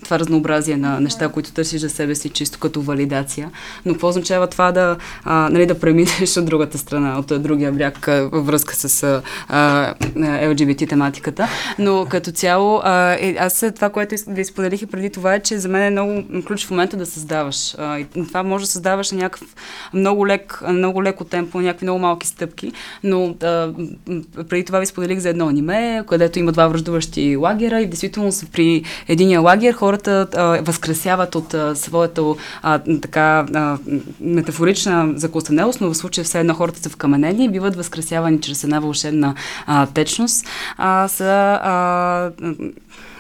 това 0.03 0.19
разнообразие 0.19 0.77
на 0.77 0.99
неща, 0.99 1.29
които 1.29 1.51
търсиш 1.51 1.80
за 1.81 1.89
себе 1.89 2.15
си 2.15 2.29
чисто 2.29 2.59
като 2.59 2.81
валидация. 2.81 3.51
Но 3.85 3.93
какво 3.93 4.07
означава 4.07 4.47
това 4.47 4.71
да, 4.71 4.97
а, 5.23 5.49
нали, 5.49 5.65
да 5.65 5.79
преминеш 5.79 6.37
от 6.37 6.45
другата 6.45 6.77
страна, 6.77 7.19
от 7.19 7.43
другия 7.43 7.71
бряг 7.71 8.05
във 8.05 8.45
връзка 8.45 8.75
с 8.75 9.03
а, 9.03 9.21
а, 9.47 9.93
LGBT 10.19 10.89
тематиката. 10.89 11.47
Но 11.79 12.05
като 12.09 12.31
цяло, 12.31 12.81
а, 12.83 13.13
е, 13.13 13.35
аз 13.39 13.65
това, 13.75 13.89
което 13.89 14.15
ви 14.27 14.45
споделих 14.45 14.81
и 14.81 14.85
преди 14.85 15.09
това 15.09 15.33
е, 15.35 15.39
че 15.39 15.57
за 15.57 15.69
мен 15.69 15.83
е 15.83 15.89
много 15.89 16.23
ключов 16.47 16.67
в 16.67 16.71
момента 16.71 16.97
да 16.97 17.05
създаваш. 17.05 17.75
А, 17.77 17.99
и 17.99 18.05
това 18.27 18.43
може 18.43 18.63
да 18.63 18.71
създаваш 18.71 19.11
някакъв 19.11 19.55
много 19.93 20.27
лек, 20.27 20.61
много 20.69 21.03
леко 21.03 21.23
темпо, 21.23 21.61
някакви 21.61 21.85
много 21.85 21.99
малки 21.99 22.27
стъпки, 22.27 22.71
но 23.03 23.35
а, 23.43 23.73
преди 24.49 24.65
това 24.65 24.79
ви 24.79 24.85
споделих 24.85 25.19
за 25.19 25.29
едно 25.29 25.47
аниме, 25.47 26.03
където 26.07 26.39
има 26.39 26.51
два 26.51 26.67
връждуващи 26.67 27.35
лагера 27.35 27.81
и 27.81 27.87
действително 27.87 28.31
при 28.51 28.83
единия 29.07 29.41
лагер 29.41 29.73
хората 29.73 30.27
а, 30.35 30.61
възкрасяват 30.61 31.35
от 31.35 31.53
а, 31.53 31.70
своето 31.75 32.37
а, 32.61 32.79
така 33.01 33.45
а, 33.53 33.77
метафорична 34.21 35.13
закостенелост, 35.15 35.81
но 35.81 35.93
в 35.93 35.97
случая 35.97 36.25
все 36.25 36.39
едно 36.39 36.53
хората 36.53 36.79
са 36.79 36.89
вкаменени 36.89 37.45
и 37.45 37.49
биват 37.49 37.75
възкрасявани 37.75 38.41
чрез 38.41 38.63
една 38.63 38.79
вълшебна 38.79 39.35
а, 39.65 39.85
течност. 39.85 40.45
А, 40.77 41.07
за, 41.07 41.59
а, 41.63 42.31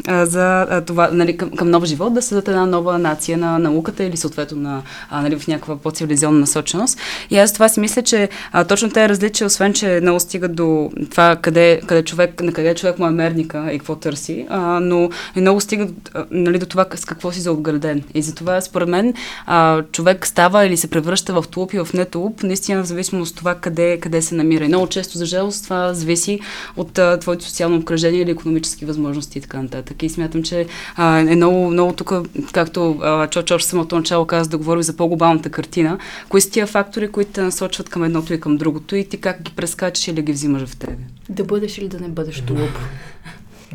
а, 0.07 0.25
за 0.25 0.67
а, 0.69 0.81
това, 0.81 1.09
нали, 1.11 1.37
към, 1.37 1.51
към 1.51 1.69
нов 1.69 1.85
живот, 1.85 2.13
да 2.13 2.21
създадат 2.21 2.47
една 2.47 2.65
нова 2.65 2.97
нация 2.99 3.37
на 3.37 3.59
науката 3.59 4.03
или 4.03 4.17
съответно 4.17 4.57
на, 4.57 4.81
а, 5.09 5.21
нали, 5.21 5.39
в 5.39 5.47
някаква 5.47 5.75
по-цивилизационна 5.77 6.39
насоченост. 6.39 6.99
И 7.29 7.37
аз 7.37 7.53
това 7.53 7.69
си 7.69 7.79
мисля, 7.79 8.01
че 8.01 8.29
а, 8.51 8.63
точно 8.63 8.89
тези 8.89 9.09
различия, 9.09 9.47
освен, 9.47 9.73
че 9.73 9.99
много 10.01 10.19
стигат 10.19 10.55
до 10.55 10.91
това 11.09 11.35
къде, 11.35 11.81
къде 11.87 12.03
човек, 12.03 12.41
на 12.41 12.53
къде 12.53 12.75
човек 12.75 12.99
му 12.99 13.07
е 13.07 13.11
мерника 13.11 13.71
и 13.71 13.79
какво 13.79 13.95
търси, 13.95 14.45
а, 14.49 14.79
но 14.79 15.09
и 15.35 15.41
много 15.41 15.61
стигат 15.61 16.11
а, 16.13 16.25
нали, 16.31 16.59
до 16.59 16.65
това 16.65 16.85
с 16.95 17.05
какво 17.05 17.31
си 17.31 17.41
заобграден. 17.41 18.03
И 18.13 18.21
затова, 18.21 18.61
според 18.61 18.89
мен, 18.89 19.13
а, 19.45 19.83
човек 19.91 20.27
става 20.27 20.65
или 20.65 20.77
се 20.77 20.89
превръща 20.89 21.41
в 21.41 21.45
тулуп 21.51 21.73
и 21.73 21.79
в 21.79 21.87
не 21.93 22.05
тулуп, 22.05 22.43
наистина 22.43 22.83
в 22.83 22.87
зависимост 22.87 23.31
от 23.31 23.37
това 23.37 23.55
къде, 23.55 23.99
къде 23.99 24.21
се 24.21 24.35
намира. 24.35 24.65
И 24.65 24.67
много 24.67 24.87
често, 24.87 25.17
за 25.17 25.25
жалост, 25.25 25.63
това 25.63 25.93
зависи 25.93 26.39
от 26.77 26.97
а, 26.97 27.19
твоето 27.19 27.45
социално 27.45 27.77
обкръжение 27.77 28.21
или 28.21 28.31
економически 28.31 28.85
възможности 28.85 29.37
и 29.37 29.41
така 29.41 29.61
нататък. 29.61 29.90
И 30.01 30.09
смятам, 30.09 30.43
че 30.43 30.67
а, 30.95 31.17
е 31.19 31.35
много, 31.35 31.69
много 31.69 31.93
тук, 31.93 32.13
както 32.51 32.99
Чо 33.31 33.55
още 33.55 33.69
самото 33.69 33.95
начало 33.97 34.25
каза, 34.25 34.49
да 34.49 34.57
говорим 34.57 34.83
за 34.83 34.97
по-глобалната 34.97 35.49
картина. 35.49 35.97
Кои 36.29 36.41
са 36.41 36.51
тия 36.51 36.67
фактори, 36.67 37.11
които 37.11 37.31
те 37.31 37.41
насочват 37.41 37.89
към 37.89 38.03
едното 38.03 38.33
и 38.33 38.39
към 38.39 38.57
другото 38.57 38.95
и 38.95 39.09
ти 39.09 39.17
как 39.17 39.41
ги 39.41 39.51
прескачаш 39.55 40.07
или 40.07 40.21
ги 40.21 40.31
взимаш 40.31 40.65
в 40.65 40.75
тебе? 40.75 40.97
Да 41.29 41.43
бъдеш 41.43 41.77
или 41.77 41.87
да 41.87 41.99
не 41.99 42.07
бъдеш 42.07 42.41
тулуп. 42.41 42.69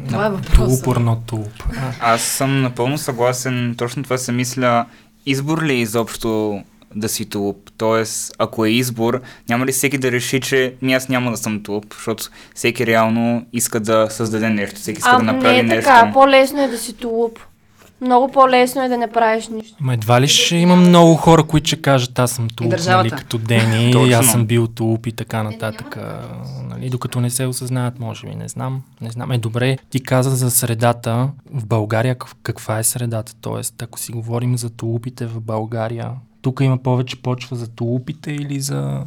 Това 0.08 0.26
е 0.26 0.30
въпросът. 0.30 0.85
not 0.85 1.18
тулуп. 1.26 1.62
Аз 2.00 2.23
съм 2.23 2.62
напълно 2.62 2.99
съгласен. 2.99 3.75
Точно 3.78 4.02
това 4.02 4.18
се 4.18 4.32
мисля. 4.32 4.87
Избор 5.26 5.62
ли 5.62 5.73
е 5.73 5.80
изобщо 5.80 6.62
да 6.95 7.09
си 7.09 7.25
тулуп? 7.25 7.71
Тоест, 7.76 8.33
ако 8.38 8.64
е 8.64 8.71
избор, 8.71 9.21
няма 9.49 9.66
ли 9.66 9.73
всеки 9.73 9.99
да 9.99 10.12
реши, 10.12 10.40
че 10.40 10.75
ми 10.83 10.95
аз 10.95 11.09
няма 11.09 11.31
да 11.31 11.37
съм 11.37 11.62
тулуп, 11.62 11.95
защото 11.95 12.25
всеки 12.55 12.87
реално 12.87 13.47
иска 13.52 13.81
да 13.81 14.07
създаде 14.11 14.50
нещо, 14.50 14.76
всеки 14.76 14.99
иска 14.99 15.11
А, 15.11 15.16
да 15.16 15.23
направи 15.23 15.55
не 15.55 15.59
е 15.59 15.62
нещо. 15.62 15.85
така. 15.85 16.11
По-лесно 16.12 16.62
е 16.62 16.69
да 16.69 16.78
си 16.78 16.93
тулуп. 16.93 17.38
Много 18.00 18.28
по-лесно 18.28 18.83
е 18.83 18.88
да 18.88 18.99
не 18.99 19.07
правиш 19.07 19.49
нищо. 19.49 19.76
Ма 19.81 19.95
едва 19.95 20.21
ли 20.21 20.28
ще 20.28 20.57
има 20.57 20.76
много 20.76 21.14
хора, 21.14 21.43
които 21.43 21.66
ще 21.66 21.83
кажат 21.83 22.19
аз 22.19 22.31
съм 22.31 22.49
тулуп, 22.49 22.75
нали, 22.87 23.11
като 23.11 23.38
Дени, 23.38 24.12
аз 24.12 24.26
съм 24.26 24.47
бил 24.47 24.66
тулуп 24.66 25.07
и 25.07 25.12
така 25.12 25.43
нататък. 25.43 25.97
а, 25.97 26.23
Нали, 26.71 26.90
докато 26.90 27.21
не 27.21 27.31
се 27.31 27.47
осъзнаят, 27.47 27.99
може 27.99 28.26
би, 28.26 28.35
не 28.35 28.49
знам. 28.49 28.83
Не 29.00 29.11
знам. 29.11 29.33
Е, 29.33 29.38
добре, 29.38 29.78
ти 29.90 30.00
каза 30.00 30.31
за 30.31 30.50
средата 30.50 31.28
в 31.47 31.66
България. 31.66 32.14
как- 32.14 32.37
Каква 32.43 32.78
е 32.78 32.85
средата? 32.85 33.35
Тоест, 33.35 33.83
ако 33.83 33.99
си 33.99 34.12
говорим 34.12 34.59
за 34.59 34.71
тулупите 34.71 35.26
в 35.26 35.40
България, 35.40 36.11
тук 36.43 36.61
има 36.61 36.78
повече 36.78 37.23
почва 37.23 37.57
за 37.57 37.69
тулупите 37.69 38.33
или 38.33 38.61
за... 38.61 39.02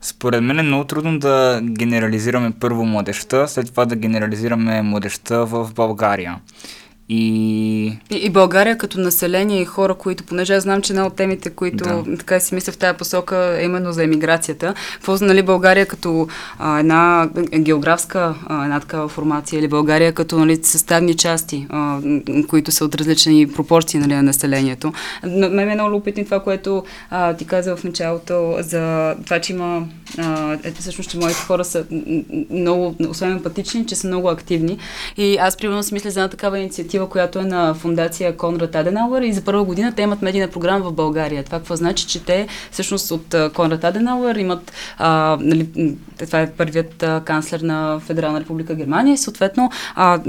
Според 0.00 0.42
мен 0.42 0.58
е 0.58 0.62
много 0.62 0.84
трудно 0.84 1.18
да 1.18 1.60
генерализираме 1.62 2.52
първо 2.60 2.84
младеща, 2.84 3.48
след 3.48 3.66
това 3.66 3.84
да 3.84 3.96
генерализираме 3.96 4.82
младеща 4.82 5.46
в 5.46 5.70
България. 5.74 6.40
И 7.08 7.68
И, 8.10 8.16
и 8.16 8.30
България 8.30 8.78
като 8.78 9.00
население 9.00 9.60
и 9.60 9.64
хора, 9.64 9.94
които, 9.94 10.24
понеже 10.24 10.54
аз 10.54 10.62
знам, 10.62 10.82
че 10.82 10.92
една 10.92 11.06
от 11.06 11.16
темите, 11.16 11.50
които 11.50 11.84
Да. 11.84 12.04
така 12.18 12.40
си 12.40 12.54
мисля 12.54 12.72
в 12.72 12.78
тази 12.78 12.98
посока 12.98 13.56
е 13.60 13.64
именно 13.64 13.92
за 13.92 14.04
емиграцията. 14.04 14.74
Какво 14.94 15.16
нали, 15.20 15.42
България 15.42 15.86
като 15.86 16.28
а, 16.58 16.78
една 16.78 17.28
географска 17.58 18.34
а, 18.46 18.64
една 18.64 18.80
такава 18.80 19.08
формация 19.08 19.58
или 19.58 19.68
България 19.68 20.12
като 20.12 20.38
нали, 20.38 20.58
съставни 20.62 21.14
части, 21.14 21.66
а, 21.70 22.00
които 22.48 22.72
са 22.72 22.84
от 22.84 22.94
различни 22.94 23.52
пропорции 23.52 24.00
нали, 24.00 24.14
на 24.14 24.22
населението. 24.22 24.92
На 25.24 25.48
мен 25.48 25.70
е 25.70 25.74
много 25.74 25.90
любопитно 25.90 26.24
това, 26.24 26.40
което 26.42 26.84
а, 27.10 27.34
ти 27.34 27.44
каза 27.44 27.76
в 27.76 27.84
началото 27.84 28.56
за 28.58 29.14
това, 29.24 29.40
че 29.40 29.52
има 29.52 29.86
а, 30.18 30.56
е, 30.64 30.72
всъщност, 30.72 31.10
че 31.10 31.18
моите 31.18 31.38
хора 31.38 31.64
са 31.64 31.84
много, 32.50 32.94
освен 33.08 33.32
емпатични, 33.32 33.86
че 33.86 33.94
са 33.94 34.06
много 34.06 34.28
активни. 34.28 34.78
И 35.16 35.36
аз 35.36 35.56
примерно 35.56 35.82
си 35.82 35.94
мисля 35.94 36.10
за 36.10 36.20
една 36.20 36.28
такава 36.28 36.58
инициатива, 36.58 36.97
която 37.06 37.38
е 37.38 37.44
на 37.44 37.74
фундация 37.74 38.36
Конрад 38.36 38.74
Аденауър 38.74 39.22
и 39.22 39.32
за 39.32 39.44
първа 39.44 39.64
година 39.64 39.92
те 39.96 40.02
имат 40.02 40.22
медийна 40.22 40.48
програма 40.48 40.84
в 40.84 40.92
България. 40.92 41.44
Това 41.44 41.58
какво 41.58 41.76
значи, 41.76 42.06
че 42.06 42.24
те 42.24 42.48
всъщност 42.70 43.10
от 43.10 43.34
Конрад 43.54 43.84
Аденауър 43.84 44.34
имат, 44.34 44.72
а, 44.98 45.38
нали, 45.40 45.96
това 46.18 46.40
е 46.40 46.52
първият 46.52 47.04
канцлер 47.24 47.60
на 47.60 48.00
Федерална 48.00 48.40
република 48.40 48.74
Германия 48.74 49.14
и 49.14 49.18
съответно 49.18 49.70
а, 49.94 50.20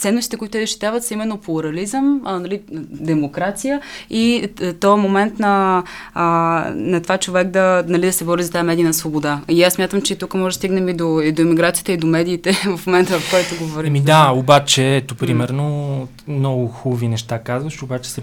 ценностите, 0.00 0.36
които 0.36 0.52
те 0.52 0.60
защитават, 0.60 1.04
са 1.04 1.14
именно 1.14 1.36
плурализъм, 1.36 2.20
а, 2.24 2.38
нали, 2.38 2.60
демокрация 2.90 3.80
и 4.10 4.48
т- 4.56 4.72
този 4.74 5.00
момент 5.00 5.38
на, 5.38 5.82
а, 6.14 6.24
на 6.74 7.02
това 7.02 7.18
човек 7.18 7.48
да, 7.48 7.84
нали, 7.88 8.06
да 8.06 8.12
се 8.12 8.24
бори 8.24 8.42
за 8.42 8.52
тази 8.52 8.66
медийна 8.66 8.94
свобода. 8.94 9.40
И 9.48 9.62
аз 9.62 9.72
смятам, 9.72 10.02
че 10.02 10.16
тук 10.16 10.34
може 10.34 10.54
да 10.54 10.58
стигнем 10.58 10.88
и 10.88 10.94
до, 10.94 11.20
и 11.20 11.32
до 11.32 11.42
иммиграцията, 11.42 11.92
и 11.92 11.96
до 11.96 12.06
медиите 12.06 12.52
в 12.76 12.86
момента, 12.86 13.20
в 13.20 13.30
който 13.30 13.64
говорим. 13.64 13.88
Еми 13.88 14.00
да, 14.00 14.32
обаче, 14.34 14.96
ето, 14.96 15.14
примерно, 15.14 16.08
много 16.28 16.66
хубави 16.66 17.08
неща 17.08 17.38
казваш, 17.38 17.82
обаче 17.82 18.10
се 18.10 18.20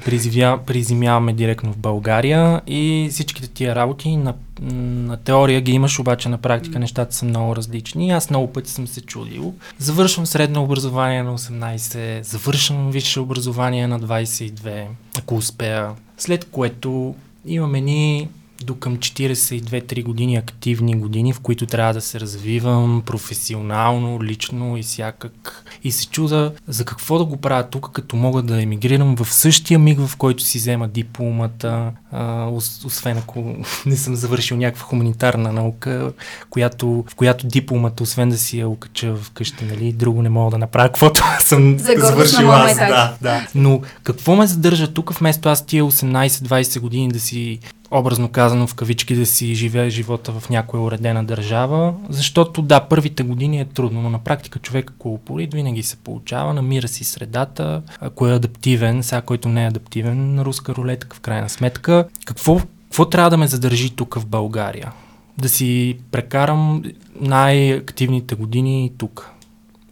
приземяваме 0.65 1.33
директно 1.33 1.73
в 1.73 1.77
България 1.77 2.61
и 2.67 3.07
всичките 3.11 3.47
тия 3.47 3.75
работи 3.75 4.17
на, 4.17 4.33
на 4.61 5.17
теория 5.17 5.61
ги 5.61 5.71
имаш, 5.71 5.99
обаче 5.99 6.29
на 6.29 6.37
практика 6.37 6.79
нещата 6.79 7.15
са 7.15 7.25
много 7.25 7.55
различни. 7.55 8.11
Аз 8.11 8.29
много 8.29 8.53
пъти 8.53 8.71
съм 8.71 8.87
се 8.87 9.01
чудил. 9.01 9.53
Завършвам 9.77 10.25
средно 10.25 10.63
образование 10.63 11.23
на 11.23 11.37
18, 11.37 12.21
завършвам 12.21 12.91
висше 12.91 13.19
образование 13.19 13.87
на 13.87 13.99
22, 13.99 14.85
ако 15.17 15.35
успея. 15.35 15.91
След 16.17 16.45
което 16.45 17.15
имам 17.45 17.75
едни 17.75 18.29
до 18.63 18.75
към 18.75 18.97
42-3 18.97 20.03
години 20.03 20.35
активни 20.35 20.95
години, 20.95 21.33
в 21.33 21.39
които 21.39 21.65
трябва 21.65 21.93
да 21.93 22.01
се 22.01 22.19
развивам 22.19 23.03
професионално, 23.05 24.23
лично 24.23 24.77
и 24.77 24.83
всякак. 24.83 25.63
И 25.83 25.91
се 25.91 26.07
чуда 26.07 26.53
за 26.67 26.85
какво 26.85 27.17
да 27.17 27.25
го 27.25 27.37
правя 27.37 27.63
тук, 27.63 27.91
като 27.93 28.15
мога 28.15 28.41
да 28.41 28.61
емигрирам 28.61 29.15
в 29.15 29.33
същия 29.33 29.79
миг, 29.79 29.99
в 29.99 30.17
който 30.17 30.43
си 30.43 30.57
взема 30.57 30.87
дипломата, 30.87 31.91
а, 32.11 32.45
ос- 32.45 32.85
освен 32.85 33.17
ако 33.17 33.55
не 33.85 33.95
съм 33.95 34.15
завършил 34.15 34.57
някаква 34.57 34.83
хуманитарна 34.85 35.51
наука, 35.51 36.13
която, 36.49 37.05
в 37.09 37.15
която 37.15 37.47
дипломата, 37.47 38.03
освен 38.03 38.29
да 38.29 38.37
си 38.37 38.59
я 38.59 38.69
окача 38.69 39.15
вкъщи, 39.15 39.65
нали, 39.65 39.93
друго 39.93 40.21
не 40.21 40.29
мога 40.29 40.51
да 40.51 40.57
направя, 40.57 40.87
каквото 40.87 41.23
съм 41.39 41.79
За 41.79 41.93
завършил 41.97 42.51
аз. 42.51 42.77
Да, 42.77 43.15
да. 43.21 43.47
Но 43.55 43.81
какво 44.03 44.35
ме 44.35 44.47
задържа 44.47 44.87
тук, 44.87 45.13
вместо 45.13 45.49
аз 45.49 45.65
тия 45.65 45.83
18-20 45.83 46.79
години 46.79 47.07
да 47.07 47.19
си 47.19 47.59
образно 47.91 48.29
казано 48.29 48.67
в 48.67 48.75
кавички 48.75 49.15
да 49.15 49.25
си 49.25 49.55
живее 49.55 49.89
живота 49.89 50.31
в 50.31 50.49
някоя 50.49 50.83
уредена 50.83 51.23
държава, 51.23 51.93
защото 52.09 52.61
да, 52.61 52.79
първите 52.79 53.23
години 53.23 53.59
е 53.59 53.65
трудно, 53.65 54.01
но 54.01 54.09
на 54.09 54.19
практика 54.19 54.59
човек 54.59 54.91
ако 54.91 55.13
упорит 55.13 55.53
винаги 55.53 55.83
се 55.83 55.97
получава, 55.97 56.53
намира 56.53 56.87
си 56.87 57.03
средата, 57.03 57.81
ако 57.99 58.27
е 58.27 58.35
адаптивен, 58.35 59.03
сега 59.03 59.21
който 59.21 59.49
не 59.49 59.63
е 59.63 59.67
адаптивен 59.67 60.35
на 60.35 60.45
руска 60.45 60.75
рулетка 60.75 61.17
в 61.17 61.19
крайна 61.19 61.49
сметка. 61.49 62.05
Какво, 62.25 62.59
какво 62.83 63.05
трябва 63.05 63.29
да 63.29 63.37
ме 63.37 63.47
задържи 63.47 63.95
тук 63.95 64.15
в 64.15 64.25
България? 64.25 64.91
Да 65.37 65.49
си 65.49 65.97
прекарам 66.11 66.83
най-активните 67.21 68.35
години 68.35 68.91
тук, 68.97 69.31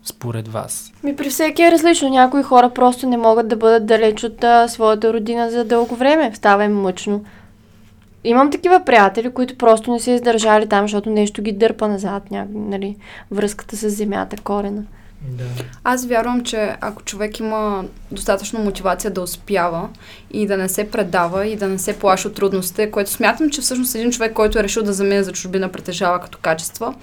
според 0.03 0.47
вас. 0.47 0.93
Ми 1.03 1.15
при 1.15 1.29
всеки 1.29 1.63
е 1.63 1.71
различно. 1.71 2.09
Някои 2.09 2.43
хора 2.43 2.69
просто 2.69 3.07
не 3.07 3.17
могат 3.17 3.47
да 3.47 3.55
бъдат 3.55 3.85
далеч 3.85 4.23
от 4.23 4.43
а, 4.43 4.67
своята 4.67 5.13
родина 5.13 5.51
за 5.51 5.65
дълго 5.65 5.95
време. 5.95 6.31
Става 6.33 6.65
им 6.65 6.81
мъчно. 6.81 7.23
Имам 8.25 8.51
такива 8.51 8.82
приятели, 8.86 9.32
които 9.32 9.58
просто 9.58 9.91
не 9.91 10.00
са 10.00 10.12
издържали 10.12 10.70
там, 10.70 10.84
защото 10.84 11.10
нещо 11.10 11.41
ги 11.41 11.51
дърпа 11.51 11.88
назад, 11.88 12.32
ня... 12.32 12.48
нали, 12.53 12.96
връзката 13.32 13.77
с 13.77 13.89
земята, 13.89 14.38
корена. 14.44 14.84
Да. 15.29 15.44
Аз 15.84 16.05
вярвам, 16.05 16.44
че 16.44 16.75
ако 16.82 17.03
човек 17.03 17.39
има 17.39 17.86
достатъчно 18.12 18.60
мотивация 18.60 19.12
да 19.12 19.22
успява 19.22 19.89
и 20.32 20.48
да 20.48 20.58
не 20.58 20.70
се 20.70 20.91
предава 20.91 21.48
и 21.48 21.55
да 21.55 21.67
не 21.67 21.77
се 21.77 22.00
плаши 22.00 22.27
от 22.27 22.36
трудностите, 22.36 22.91
което 22.91 23.12
смятам, 23.12 23.50
че 23.50 23.62
всъщност 23.62 23.96
един 23.96 24.12
човек, 24.12 24.34
който 24.34 24.60
е 24.60 24.63
решил 24.63 24.84
да 24.84 24.94
замине 24.94 25.24
за 25.24 25.32
чужбина, 25.32 25.70
притежава 25.70 26.20
като 26.20 26.38
качества, 26.41 26.94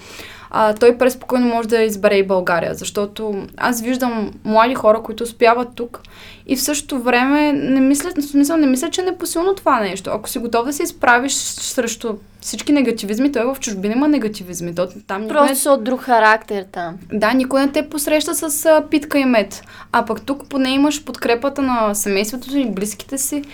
а, 0.55 0.75
той 0.75 0.99
преспокойно 0.99 1.47
може 1.47 1.69
да 1.69 1.83
избере 1.83 2.15
и 2.15 2.27
България, 2.27 2.75
защото 2.75 3.47
аз 3.57 3.83
виждам 3.83 4.33
млади 4.45 4.75
хора, 4.75 5.03
които 5.03 5.25
успяват 5.25 5.69
тук 5.75 6.03
и 6.47 6.57
в 6.57 6.63
същото 6.63 6.99
време 7.03 7.53
не 7.53 7.81
мислят, 7.81 8.19
в 8.19 8.23
смисъл 8.23 8.57
не 8.57 8.67
мисля, 8.67 8.91
че 8.91 9.01
е 9.01 9.05
непосилно 9.05 9.55
това 9.55 9.81
нещо. 9.81 10.11
Ако 10.11 10.29
си 10.29 10.39
готов 10.39 10.67
да 10.67 10.73
се 10.73 10.83
изправиш 10.83 11.33
срещу 11.33 12.15
всички 12.41 12.73
негативизми, 12.73 13.33
той 13.33 13.45
в 13.45 13.61
чужбина 13.61 13.95
има 13.95 14.09
негативизми. 14.09 14.75
То, 14.75 14.89
там 15.07 15.23
никой 15.23 15.41
не 15.41 15.47
Просто 15.47 15.63
са 15.63 15.71
от 15.71 15.85
друг 15.85 16.01
характер 16.01 16.67
там. 16.73 16.99
да, 17.13 17.33
никой 17.33 17.61
не 17.61 17.73
те 17.73 17.89
посреща 17.89 18.35
с 18.35 18.67
а, 18.67 18.85
питка 18.91 19.19
и 19.19 19.25
мед. 19.25 19.63
А 19.93 20.05
пък 20.05 20.23
тук 20.23 20.49
поне 20.49 20.71
имаш 20.71 21.05
подкрепата 21.05 21.63
на 21.63 21.95
семейството 21.95 22.59
и 22.59 22.71
близките 22.71 23.19
си. 23.19 23.45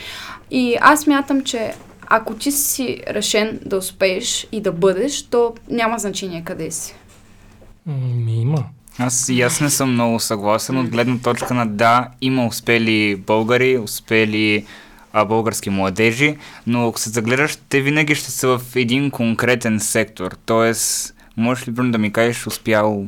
И 0.50 0.76
аз 0.80 1.06
мятам, 1.06 1.44
че 1.44 1.72
ако 2.10 2.34
ти 2.34 2.52
си 2.52 3.02
решен 3.08 3.60
да 3.64 3.76
успееш 3.76 4.46
и 4.52 4.60
да 4.60 4.72
бъдеш, 4.72 5.22
то 5.22 5.54
няма 5.70 5.98
значение 5.98 6.42
къде 6.44 6.70
си. 6.70 6.94
Ми 7.86 8.40
има. 8.40 8.64
Аз 8.98 9.28
и 9.28 9.42
аз 9.42 9.60
не 9.60 9.70
съм 9.70 9.92
много 9.92 10.20
съгласен 10.20 10.78
от 10.78 10.88
гледна 10.88 11.18
точка 11.18 11.54
на 11.54 11.66
да, 11.66 12.08
има 12.20 12.46
успели 12.46 13.16
българи, 13.16 13.78
успели 13.78 14.66
а, 15.12 15.24
български 15.24 15.70
младежи, 15.70 16.36
но 16.66 16.88
ако 16.88 17.00
се 17.00 17.10
загледаш, 17.10 17.58
те 17.68 17.80
винаги 17.80 18.14
ще 18.14 18.30
са 18.30 18.58
в 18.58 18.76
един 18.76 19.10
конкретен 19.10 19.80
сектор. 19.80 20.36
Тоест, 20.46 21.14
можеш 21.36 21.68
ли 21.68 21.72
да 21.72 21.98
ми 21.98 22.12
кажеш 22.12 22.46
успял 22.46 23.06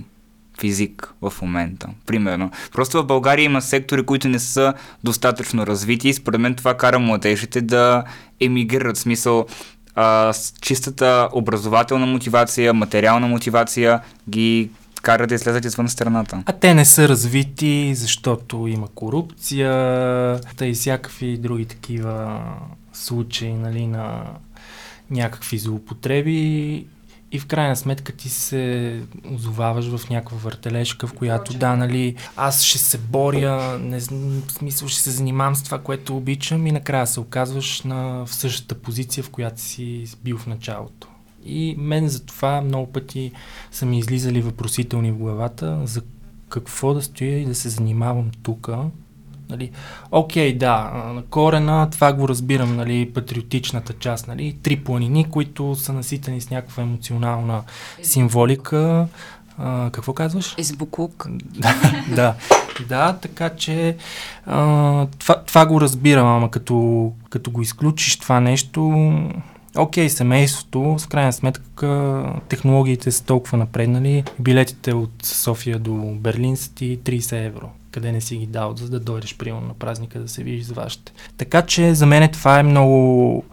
физик 0.60 1.14
в 1.22 1.32
момента, 1.42 1.88
примерно. 2.06 2.50
Просто 2.72 3.02
в 3.02 3.06
България 3.06 3.44
има 3.44 3.62
сектори, 3.62 4.02
които 4.02 4.28
не 4.28 4.38
са 4.38 4.74
достатъчно 5.04 5.66
развити 5.66 6.08
и 6.08 6.14
според 6.14 6.40
мен 6.40 6.54
това 6.54 6.76
кара 6.76 6.98
младежите 6.98 7.60
да 7.60 8.04
емигрират. 8.40 8.96
В 8.96 9.00
смисъл, 9.00 9.46
а, 9.94 10.32
с 10.32 10.54
чистата 10.60 11.28
образователна 11.32 12.06
мотивация, 12.06 12.74
материална 12.74 13.28
мотивация 13.28 14.00
ги 14.30 14.70
кара 15.02 15.26
да 15.26 15.34
излезат 15.34 15.64
извън 15.64 15.88
страната. 15.88 16.42
А 16.46 16.52
те 16.52 16.74
не 16.74 16.84
са 16.84 17.08
развити, 17.08 17.94
защото 17.94 18.66
има 18.66 18.88
корупция, 18.88 19.70
та 20.56 20.66
и 20.66 20.72
всякакви 20.72 21.38
други 21.38 21.64
такива 21.64 22.42
случаи 22.92 23.52
нали, 23.52 23.86
на 23.86 24.22
някакви 25.10 25.58
злоупотреби 25.58 26.86
и 27.32 27.38
в 27.38 27.46
крайна 27.46 27.76
сметка 27.76 28.12
ти 28.12 28.28
се 28.28 29.02
озоваваш 29.34 29.96
в 29.96 30.10
някаква 30.10 30.38
въртележка, 30.38 31.06
в 31.06 31.12
която 31.12 31.54
да, 31.54 31.76
нали, 31.76 32.16
аз 32.36 32.62
ще 32.62 32.78
се 32.78 32.98
боря, 32.98 33.78
не, 33.78 34.00
в 34.00 34.52
смисъл 34.52 34.88
ще 34.88 35.00
се 35.00 35.10
занимавам 35.10 35.56
с 35.56 35.62
това, 35.62 35.78
което 35.78 36.16
обичам 36.16 36.66
и 36.66 36.72
накрая 36.72 37.06
се 37.06 37.20
оказваш 37.20 37.82
на, 37.82 38.26
в 38.26 38.34
същата 38.34 38.74
позиция, 38.74 39.24
в 39.24 39.30
която 39.30 39.60
си 39.60 40.04
бил 40.24 40.38
в 40.38 40.46
началото. 40.46 41.08
И 41.44 41.74
мен 41.78 42.08
за 42.08 42.26
това 42.26 42.60
много 42.60 42.92
пъти 42.92 43.32
са 43.70 43.86
ми 43.86 43.98
излизали 43.98 44.40
въпросителни 44.40 45.10
в 45.10 45.16
главата 45.16 45.80
за 45.84 46.02
какво 46.48 46.94
да 46.94 47.02
стоя 47.02 47.38
и 47.38 47.44
да 47.44 47.54
се 47.54 47.68
занимавам 47.68 48.30
тук. 48.42 48.68
Нали, 49.50 49.70
окей, 50.10 50.56
да, 50.56 50.90
на 51.14 51.22
корена 51.22 51.90
това 51.90 52.12
го 52.12 52.28
разбирам, 52.28 52.76
нали, 52.76 53.10
патриотичната 53.14 53.92
част, 53.92 54.28
нали, 54.28 54.56
три 54.62 54.76
планини, 54.76 55.30
които 55.30 55.74
са 55.74 55.92
наситени 55.92 56.40
с 56.40 56.50
някаква 56.50 56.82
емоционална 56.82 57.62
символика. 58.02 59.06
А, 59.58 59.90
какво 59.90 60.12
казваш? 60.12 60.54
Избукук. 60.58 61.26
да, 61.42 61.74
да, 62.14 62.34
да, 62.88 63.12
така 63.22 63.50
че 63.50 63.96
а, 64.46 65.06
това, 65.18 65.44
това 65.44 65.66
го 65.66 65.80
разбирам, 65.80 66.26
ама 66.26 66.50
като, 66.50 67.12
като 67.30 67.50
го 67.50 67.62
изключиш 67.62 68.18
това 68.18 68.40
нещо, 68.40 69.12
Окей, 69.76 70.06
okay, 70.06 70.08
семейството, 70.08 70.98
в 70.98 71.08
крайна 71.08 71.32
сметка 71.32 72.22
технологиите 72.48 73.10
са 73.10 73.24
толкова 73.24 73.58
напреднали. 73.58 74.24
Билетите 74.38 74.94
от 74.94 75.12
София 75.22 75.78
до 75.78 75.92
Берлин 75.94 76.56
са 76.56 76.74
ти 76.74 76.98
30 76.98 77.46
евро. 77.46 77.70
Къде 77.90 78.12
не 78.12 78.20
си 78.20 78.36
ги 78.36 78.46
дал, 78.46 78.76
за 78.76 78.90
да 78.90 79.00
дойдеш 79.00 79.36
примерно 79.36 79.66
на 79.66 79.74
празника 79.74 80.20
да 80.20 80.28
се 80.28 80.42
видиш 80.42 80.64
с 80.64 80.72
вашите. 80.72 81.12
Така 81.36 81.62
че 81.62 81.94
за 81.94 82.06
мен 82.06 82.30
това 82.32 82.58
е 82.58 82.62
много 82.62 83.44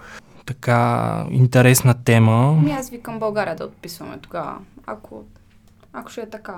така 0.45 1.25
интересна 1.31 2.03
тема. 2.03 2.53
Ми 2.53 2.71
аз 2.71 2.89
викам 2.89 3.19
България 3.19 3.55
да 3.55 3.63
отписваме 3.63 4.17
тогава, 4.21 4.57
ако 4.85 5.23
ако 5.99 6.11
ще 6.11 6.21
е 6.21 6.29
така. 6.29 6.53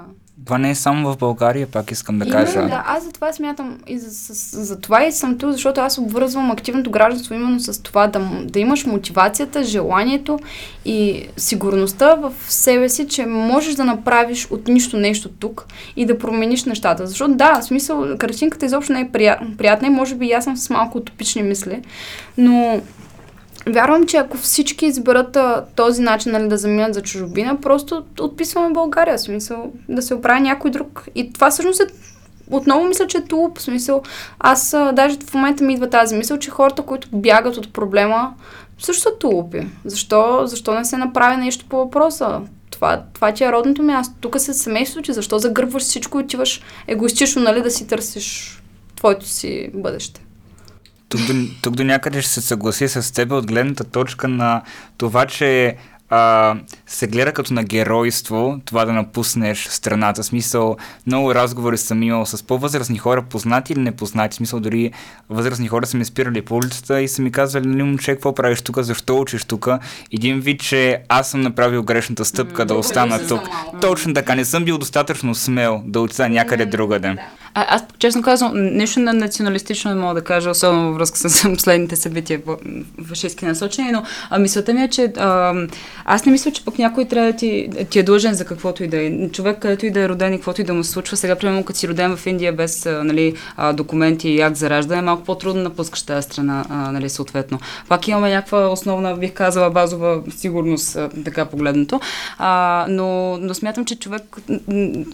Това 0.46 0.58
не 0.58 0.70
е 0.70 0.76
само 0.76 1.12
в 1.12 1.18
България, 1.18 1.68
пак 1.68 1.92
искам 1.92 2.20
да 2.20 2.26
Именно, 2.26 2.46
кажа. 2.46 2.62
да, 2.62 2.84
аз 2.88 3.04
за 3.04 3.12
това 3.12 3.34
смятам 3.34 3.80
и 3.88 4.00
за, 4.00 4.10
за, 4.10 4.64
за 4.64 4.80
това 4.80 5.06
и 5.06 5.12
съм 5.12 5.38
тук, 5.38 5.52
защото 5.52 5.82
аз 5.82 5.98
обвързвам 5.98 6.52
активното 6.52 6.92
гражданство 6.92 7.34
именно 7.34 7.60
с 7.60 7.84
това 7.84 8.08
да, 8.08 8.20
да 8.44 8.60
имаш 8.60 8.86
мотивацията, 8.86 9.64
желанието 9.64 10.40
и 10.86 11.28
сигурността 11.38 12.16
в 12.16 12.34
себе 12.48 12.90
си, 12.90 13.08
че 13.08 13.26
можеш 13.26 13.76
да 13.76 13.86
направиш 13.86 14.48
от 14.52 14.68
нищо 14.68 14.98
нещо 14.98 15.30
тук 15.30 15.68
и 15.96 16.06
да 16.06 16.18
промениш 16.18 16.64
нещата. 16.64 17.08
Защото 17.08 17.36
да, 17.36 17.62
в 17.62 17.64
смисъл, 17.64 18.18
картинката 18.18 18.66
изобщо 18.66 18.94
не 18.94 19.02
е 19.02 19.10
приятна 19.58 19.88
и 19.88 19.92
може 19.92 20.16
би 20.16 20.26
и 20.26 20.34
аз 20.34 20.44
съм 20.44 20.58
с 20.58 20.70
малко 20.70 20.98
утопични 20.98 21.44
мисли, 21.44 21.82
но 22.38 22.82
Вярвам, 23.68 24.06
че 24.06 24.18
ако 24.18 24.38
всички 24.38 24.86
изберат 24.86 25.38
този 25.76 26.02
начин 26.02 26.32
нали, 26.32 26.48
да 26.48 26.58
заминат 26.58 26.94
за 26.94 27.02
чужбина, 27.02 27.62
просто 27.62 28.04
отписваме 28.22 28.74
България, 28.74 29.18
в 29.18 29.22
смисъл 29.22 29.72
да 29.90 30.02
се 30.02 30.14
оправи 30.14 30.42
някой 30.42 30.72
друг. 30.72 31.06
И 31.16 31.34
това 31.34 31.52
всъщност 31.52 31.80
е 31.80 31.88
отново 32.52 32.86
мисля, 32.86 33.08
че 33.08 33.18
е 33.18 33.26
тулуп, 33.26 33.58
в 33.58 33.62
смисъл. 33.62 34.02
Аз 34.40 34.74
а, 34.74 34.92
даже 34.92 35.18
в 35.28 35.34
момента 35.34 35.64
ми 35.64 35.74
идва 35.74 35.90
тази 35.90 36.16
мисъл, 36.16 36.38
че 36.38 36.52
хората, 36.52 36.82
които 36.82 37.08
бягат 37.14 37.58
от 37.58 37.74
проблема, 37.74 38.34
също 38.80 39.02
са 39.02 39.10
тулупи. 39.20 39.68
Защо, 39.86 40.42
защо 40.46 40.74
не 40.74 40.86
се 40.86 40.98
направи 40.98 41.38
нещо 41.38 41.66
по 41.70 41.78
въпроса? 41.78 42.42
Това, 42.72 43.04
това 43.14 43.32
ти 43.32 43.44
е 43.44 43.52
родното 43.52 43.84
място. 43.84 44.16
Тук 44.22 44.40
се 44.40 44.54
семейството 44.54 45.06
че 45.06 45.14
защо 45.14 45.40
загърбваш 45.40 45.84
всичко 45.84 46.20
и 46.20 46.24
отиваш 46.24 46.62
егоистично, 46.88 47.42
нали, 47.42 47.62
да 47.62 47.72
си 47.72 47.88
търсиш 47.88 48.62
твоето 48.96 49.28
си 49.28 49.70
бъдеще. 49.74 50.22
Тук 51.10 51.22
до, 51.22 51.34
тук 51.62 51.76
до 51.76 51.84
някъде 51.84 52.22
ще 52.22 52.32
се 52.32 52.42
съгласи 52.42 52.88
с 52.88 53.14
теб 53.14 53.32
от 53.32 53.48
гледната 53.48 53.84
точка 53.84 54.28
на 54.28 54.62
това, 54.98 55.26
че 55.26 55.76
а, 56.10 56.56
се 56.88 57.08
гледа 57.08 57.32
като 57.32 57.54
на 57.54 57.64
геройство 57.64 58.60
това 58.66 58.86
да 58.86 58.94
напуснеш 58.94 59.68
страната. 59.68 60.24
Смисъл, 60.24 60.78
много 61.08 61.36
разговори 61.36 61.78
съм 61.78 62.04
имал 62.04 62.26
с 62.26 62.44
по-възрастни 62.44 62.98
хора, 62.98 63.22
познати 63.22 63.74
или 63.74 63.80
непознати. 63.80 64.36
Смисъл, 64.36 64.60
дори 64.60 64.92
възрастни 65.30 65.68
хора 65.68 65.86
са 65.86 65.98
ми 65.98 66.06
спирали 66.06 66.42
по 66.42 66.56
улицата 66.56 67.02
и 67.02 67.08
са 67.08 67.22
ми 67.22 67.32
казвали, 67.32 67.68
нали, 67.68 67.84
момче, 67.84 68.12
какво 68.12 68.36
правиш 68.36 68.62
тук, 68.62 68.80
защо 68.80 69.20
учиш 69.20 69.44
тук? 69.44 69.68
Един 70.14 70.40
вид, 70.40 70.62
че 70.62 71.02
аз 71.10 71.30
съм 71.30 71.42
направил 71.42 71.84
грешната 71.84 72.26
стъпка 72.26 72.64
mm, 72.64 72.66
да 72.66 72.76
остана 72.76 73.28
тук. 73.28 73.42
Точно 73.82 74.14
така, 74.14 74.36
не 74.36 74.46
съм 74.46 74.66
бил 74.66 74.78
достатъчно 74.78 75.36
смел 75.36 75.84
да 75.86 76.02
отида 76.02 76.30
някъде 76.30 76.68
mm, 76.68 76.70
другаде. 76.70 77.08
Да. 77.08 77.22
А, 77.54 77.76
аз, 77.76 77.84
честно 78.00 78.22
казвам, 78.22 78.52
нещо 78.56 79.00
на 79.00 79.14
националистично 79.14 79.94
не 79.94 80.02
мога 80.02 80.14
да 80.14 80.24
кажа, 80.24 80.50
особено 80.50 80.88
във 80.88 80.96
връзка 80.96 81.18
с 81.18 81.54
последните 81.54 81.96
събития 81.96 82.42
в 82.46 82.58
фашистски 83.08 83.46
насочени, 83.46 83.92
но 83.92 84.04
а, 84.30 84.40
мисълта 84.40 84.74
ми 84.74 84.84
е, 84.84 84.88
че 84.88 85.14
а, 85.18 85.54
аз 86.06 86.26
не 86.26 86.32
мисля, 86.32 86.52
че 86.52 86.66
пък 86.66 86.80
някой 86.80 87.06
трябва 87.06 87.32
да 87.32 87.38
ти, 87.38 87.70
ти 87.90 88.00
е 88.00 88.04
длъжен 88.04 88.34
за 88.34 88.46
каквото 88.46 88.84
и 88.84 88.88
да 88.88 89.06
е. 89.06 89.30
Човек, 89.30 89.60
където 89.60 89.86
и 89.86 89.92
да 89.92 90.00
е 90.00 90.10
роден 90.10 90.34
и 90.34 90.38
каквото 90.38 90.62
и 90.62 90.64
да 90.64 90.74
му 90.74 90.84
се 90.84 90.92
случва. 90.92 91.18
Сега, 91.18 91.36
примерно, 91.36 91.64
като 91.64 91.80
си 91.80 91.88
роден 91.88 92.16
в 92.18 92.26
Индия 92.26 92.54
без 92.54 92.86
а, 92.86 93.04
нали, 93.04 93.36
а, 93.58 93.74
документи 93.74 94.30
и 94.30 94.42
акт 94.42 94.56
за 94.56 94.70
раждане, 94.70 95.00
е 95.00 95.02
малко 95.02 95.24
по-трудно 95.24 95.64
напускаш 95.64 96.02
тази 96.02 96.26
страна, 96.26 96.66
а, 96.70 96.92
нали, 96.92 97.10
съответно. 97.10 97.60
Пак 97.88 98.08
имаме 98.08 98.30
някаква 98.30 98.68
основна, 98.68 99.16
бих 99.16 99.34
казала, 99.34 99.70
базова 99.70 100.22
сигурност, 100.38 100.96
а, 100.96 101.10
така 101.26 101.46
погледнато. 101.46 102.00
А, 102.38 102.86
но, 102.90 103.38
но 103.38 103.54
смятам, 103.54 103.86
че 103.86 104.00
човек, 104.00 104.38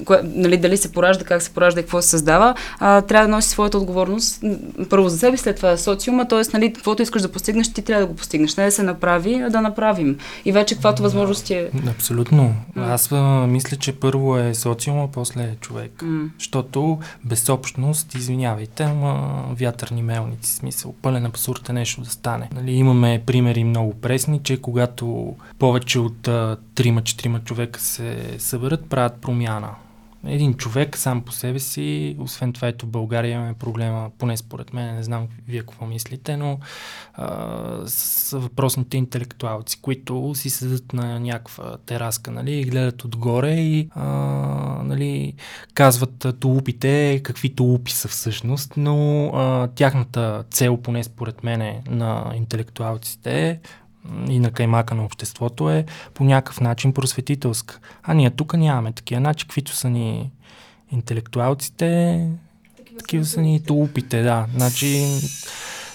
кое, 0.06 0.22
нали, 0.24 0.58
дали 0.58 0.78
се 0.78 0.92
поражда, 0.92 1.26
как 1.26 1.42
се 1.42 1.50
поражда 1.50 1.80
и 1.80 1.84
какво 1.84 2.02
се 2.02 2.18
създава, 2.26 2.56
а, 2.80 3.02
трябва 3.02 3.28
да 3.28 3.36
носи 3.36 3.50
своята 3.50 3.78
отговорност 3.78 4.44
първо 4.90 5.10
за 5.10 5.18
себе, 5.18 5.38
след 5.38 5.56
това 5.56 5.78
социума, 5.78 6.28
т.е. 6.28 6.42
Нали, 6.54 6.74
каквото 6.74 7.02
искаш 7.02 7.22
да 7.22 7.32
постигнеш, 7.32 7.74
ти 7.74 7.82
трябва 7.82 8.02
да 8.02 8.08
го 8.08 8.16
постигнеш. 8.16 8.56
Не 8.56 8.66
да 8.66 8.72
се 8.72 8.84
направи, 8.84 9.36
а 9.36 9.50
да 9.50 9.62
направим. 9.62 10.18
И 10.46 10.52
вече 10.52 10.76
каквато 10.76 11.04
възможност 11.04 11.50
е. 11.50 11.70
Абсолютно. 11.90 12.56
Аз 12.76 13.12
а, 13.12 13.48
мисля, 13.48 13.78
че 13.78 14.00
първо 14.00 14.38
е 14.38 14.54
социума, 14.54 15.08
после 15.12 15.44
е 15.44 15.56
човек. 15.62 15.92
Mm. 15.92 16.30
Защото 16.40 17.00
без 17.24 17.50
общност, 17.50 18.16
извинявайте, 18.16 18.84
ама 18.84 19.44
вятърни 19.60 20.04
мелници, 20.04 20.54
смисъл, 20.54 20.94
пълен 21.02 21.26
абсурд 21.26 21.70
е 21.70 21.74
нещо 21.74 22.02
да 22.02 22.10
стане. 22.10 22.50
Нали, 22.56 22.72
имаме 22.72 23.22
примери 23.26 23.64
много 23.64 23.94
пресни, 23.94 24.40
че 24.44 24.62
когато 24.62 25.36
повече 25.60 26.00
от 26.00 26.22
трима-четирима 26.76 27.40
човека 27.40 27.80
се 27.80 28.36
съберат, 28.38 28.86
правят 28.90 29.14
промяна 29.22 29.70
един 30.28 30.54
човек 30.54 30.98
сам 30.98 31.22
по 31.22 31.32
себе 31.32 31.60
си, 31.60 32.16
освен 32.20 32.54
това 32.54 32.68
ето 32.68 32.88
България 32.88 33.34
имаме 33.34 33.54
проблема, 33.54 34.12
поне 34.18 34.38
според 34.38 34.74
мен, 34.74 34.96
не 34.96 35.04
знам 35.04 35.28
вие 35.48 35.60
какво 35.60 35.86
мислите, 35.86 36.38
но 36.38 36.60
а, 37.14 37.88
с 37.88 38.38
въпросните 38.40 38.98
интелектуалци, 38.98 39.82
които 39.82 40.32
си 40.36 40.50
седат 40.50 40.94
на 40.94 41.20
някаква 41.20 41.78
тераска, 41.78 42.32
нали, 42.32 42.64
гледат 42.64 43.04
отгоре 43.04 43.52
и 43.52 43.90
а, 43.92 44.06
нали, 44.84 45.34
казват 45.74 46.26
тулупите 46.40 47.22
какви 47.24 47.56
тулупи 47.56 47.92
са 47.92 48.08
всъщност, 48.08 48.74
но 48.78 49.28
а, 49.28 49.68
тяхната 49.68 50.44
цел, 50.52 50.78
поне 50.78 51.04
според 51.04 51.44
мен, 51.44 51.82
на 51.90 52.32
интелектуалците 52.36 53.50
е 53.50 53.60
и 54.30 54.40
на 54.40 54.52
каймака 54.52 54.96
на 54.96 55.06
обществото 55.06 55.70
е 55.70 55.86
по 56.14 56.24
някакъв 56.24 56.62
начин 56.62 56.94
просветителска. 56.94 57.80
А 58.04 58.14
ние 58.14 58.30
тук 58.30 58.54
нямаме 58.54 58.92
такива. 58.92 59.20
Значи, 59.20 59.46
каквито 59.46 59.72
са 59.72 59.90
ни 59.90 60.32
интелектуалците, 60.92 62.30
такива, 62.98 63.26
са 63.26 63.42
ни 63.42 63.64
тулупите, 63.64 64.24
да. 64.24 64.46
Значи, 64.56 65.06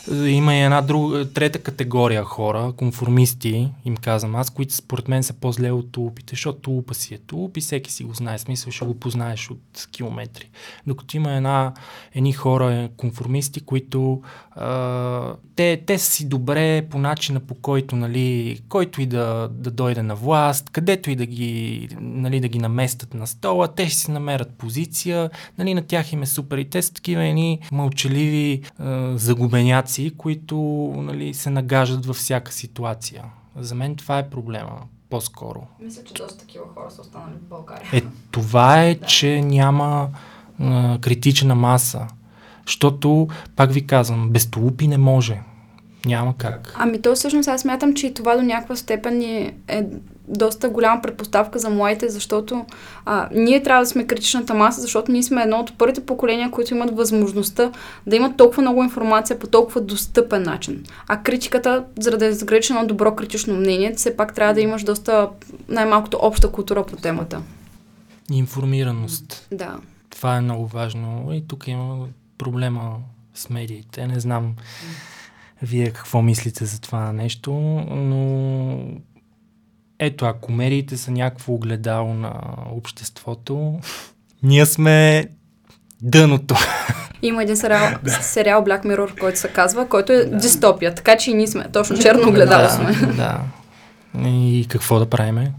Има 0.09 0.55
и 0.55 0.61
една 0.61 0.81
друга, 0.81 1.33
трета 1.33 1.59
категория 1.59 2.25
хора, 2.25 2.73
конформисти, 2.77 3.69
им 3.85 3.97
казвам 3.97 4.37
аз, 4.37 4.51
които 4.51 4.75
според 4.75 5.09
мен 5.09 5.23
са 5.23 5.33
по-зле 5.33 5.71
от 5.71 5.93
тулупите, 5.93 6.31
защото 6.31 6.59
тулупа 6.59 6.95
си 6.95 7.15
е 7.15 7.19
тулуп 7.19 7.57
и 7.57 7.61
всеки 7.61 7.93
си 7.93 8.05
го 8.05 8.15
знае, 8.15 8.39
смисъл 8.39 8.73
ще 8.73 8.85
го 8.85 8.95
познаеш 8.95 9.51
от 9.51 9.89
километри. 9.93 10.51
Докато 10.87 11.17
има 11.17 11.33
една, 11.33 11.73
едни 12.15 12.33
хора, 12.33 12.89
конформисти, 12.97 13.61
които 13.61 14.23
а, 14.51 15.35
те, 15.57 15.83
те 15.87 15.99
са 15.99 16.11
си 16.11 16.29
добре 16.29 16.87
по 16.91 16.99
начина 16.99 17.41
по 17.41 17.55
който, 17.55 17.97
нали, 17.97 18.61
който 18.69 19.03
и 19.03 19.07
да, 19.07 19.49
да 19.53 19.71
дойде 19.71 20.03
на 20.03 20.15
власт, 20.15 20.71
където 20.71 21.11
и 21.11 21.17
да 21.17 21.27
ги, 21.27 21.89
нали, 22.01 22.41
да 22.41 22.49
ги 22.49 22.59
наместят 22.59 23.15
на 23.15 23.27
стола, 23.27 23.69
те 23.69 23.89
ще 23.89 23.99
си 23.99 24.11
намерят 24.11 24.55
позиция, 24.59 25.31
нали, 25.59 25.75
на 25.75 25.83
тях 25.83 26.13
им 26.13 26.23
е 26.23 26.27
супер 26.27 26.59
и 26.59 26.65
те 26.65 26.83
са 26.83 26.93
такива 26.95 27.25
едни 27.25 27.59
мълчаливи 27.73 28.63
а, 28.79 29.19
загубеняци, 29.19 29.90
които 30.17 30.57
нали, 30.97 31.35
се 31.35 31.51
нагаждат 31.51 32.07
във 32.07 32.17
всяка 32.17 32.53
ситуация. 32.53 33.25
За 33.57 33.75
мен 33.75 33.97
това 33.97 34.19
е 34.19 34.31
проблема 34.31 34.83
по-скоро. 35.11 35.67
Мисля, 35.81 36.05
че 36.05 36.15
доста 36.15 36.39
такива 36.39 36.65
хора 36.75 36.91
са 36.91 37.01
останали 37.01 37.35
в 37.47 37.49
България. 37.49 37.89
Е, 37.93 38.03
това 38.31 38.83
е, 38.83 38.95
да. 39.01 39.07
че 39.07 39.43
няма 39.43 40.09
а, 40.61 40.99
критична 41.01 41.55
маса. 41.55 42.07
Защото, 42.67 43.29
пак 43.57 43.73
ви 43.73 43.87
казвам, 43.87 44.31
без 44.31 44.51
толупи 44.51 44.89
не 44.89 44.99
може. 44.99 45.41
Няма 46.07 46.37
как. 46.37 46.75
Ами 46.79 47.03
то 47.03 47.15
всъщност 47.15 47.49
аз 47.49 47.61
смятам, 47.61 47.95
че 47.95 48.07
и 48.07 48.15
това 48.15 48.37
до 48.37 48.43
някаква 48.43 48.77
степен 48.77 49.23
е 49.69 49.87
доста 50.31 50.69
голяма 50.69 51.03
предпоставка 51.03 51.59
за 51.59 51.71
младите, 51.71 52.09
защото 52.09 52.65
а, 53.05 53.29
ние 53.35 53.63
трябва 53.63 53.83
да 53.83 53.87
сме 53.87 54.07
критичната 54.07 54.55
маса, 54.55 54.81
защото 54.81 55.13
ние 55.13 55.23
сме 55.23 55.43
едно 55.43 55.57
от 55.57 55.79
първите 55.79 56.07
поколения, 56.07 56.51
които 56.51 56.75
имат 56.75 56.97
възможността 56.97 57.73
да 58.07 58.17
имат 58.17 58.37
толкова 58.37 58.63
много 58.63 58.85
информация 58.85 59.39
по 59.39 59.47
толкова 59.47 59.81
достъпен 59.81 60.43
начин. 60.43 60.85
А 61.09 61.23
критиката, 61.23 61.85
за 61.99 62.11
да 62.11 62.27
изградиш 62.27 62.71
едно 62.71 62.87
добро 62.87 63.15
критично 63.15 63.57
мнение, 63.57 63.95
все 63.95 64.17
пак 64.17 64.35
трябва 64.35 64.55
да 64.55 64.61
имаш 64.61 64.83
доста 64.83 65.29
най-малкото 65.69 66.19
обща 66.23 66.53
култура 66.53 66.87
по 66.87 66.97
темата. 66.97 67.43
Информираност. 68.31 69.49
Да. 69.53 69.77
Това 70.11 70.37
е 70.37 70.41
много 70.41 70.67
важно. 70.67 71.29
И 71.33 71.49
тук 71.49 71.69
има 71.69 72.07
проблема 72.39 72.97
с 73.35 73.51
медиите. 73.51 74.07
Не 74.07 74.21
знам 74.21 74.55
вие 75.63 75.91
какво 75.91 76.23
мислите 76.23 76.65
за 76.65 76.81
това 76.81 77.13
нещо, 77.13 77.53
но 77.91 78.79
ето, 80.01 80.25
ако 80.25 80.53
медиите 80.53 80.97
са 80.97 81.11
някакво 81.11 81.53
огледало 81.53 82.15
на 82.15 82.33
обществото, 82.73 83.81
ние 84.43 84.67
сме 84.67 85.27
дъното. 86.03 86.55
Има 87.23 87.43
един 87.43 87.57
сериал, 87.57 87.89
сериал 88.21 88.65
Black 88.65 88.85
Mirror, 88.85 89.21
който 89.21 89.39
се 89.39 89.49
казва, 89.49 89.89
който 89.89 90.13
е 90.13 90.25
да. 90.25 90.37
дистопия, 90.37 90.95
така 90.95 91.17
че 91.17 91.31
и 91.31 91.35
ние 91.35 91.47
сме. 91.47 91.65
Точно 91.73 91.99
черно 91.99 92.29
огледало 92.29 92.63
да, 92.63 92.71
сме. 92.71 92.93
Да. 93.13 93.41
И 94.29 94.67
какво 94.69 94.99
да 94.99 95.07
правиме? 95.07 95.53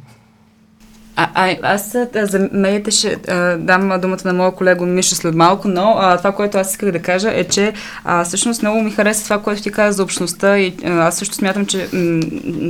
А, 1.16 1.30
а, 1.34 1.58
аз 1.64 1.98
за 2.14 2.50
медиите 2.52 2.92
ще 2.92 3.18
а, 3.28 3.58
дам 3.58 4.02
думата 4.02 4.20
на 4.26 4.34
моя 4.34 4.52
колега 4.52 4.86
Миша 4.86 5.16
след 5.16 5.36
малко, 5.36 5.68
но 5.68 5.96
а, 5.98 6.18
това, 6.18 6.32
което 6.32 6.58
аз 6.58 6.72
исках 6.72 6.92
да 6.92 7.00
кажа 7.00 7.32
е, 7.34 7.44
че 7.44 7.74
а, 8.04 8.24
всъщност 8.24 8.62
много 8.62 8.82
ми 8.82 8.92
хареса 8.92 9.24
това, 9.24 9.42
което 9.42 9.62
ти 9.62 9.72
каза 9.72 9.96
за 9.96 10.04
общността 10.04 10.60
и 10.60 10.74
а, 10.86 10.90
аз 10.90 11.18
също 11.18 11.36
смятам, 11.36 11.66
че 11.66 11.88
м- 11.94 12.22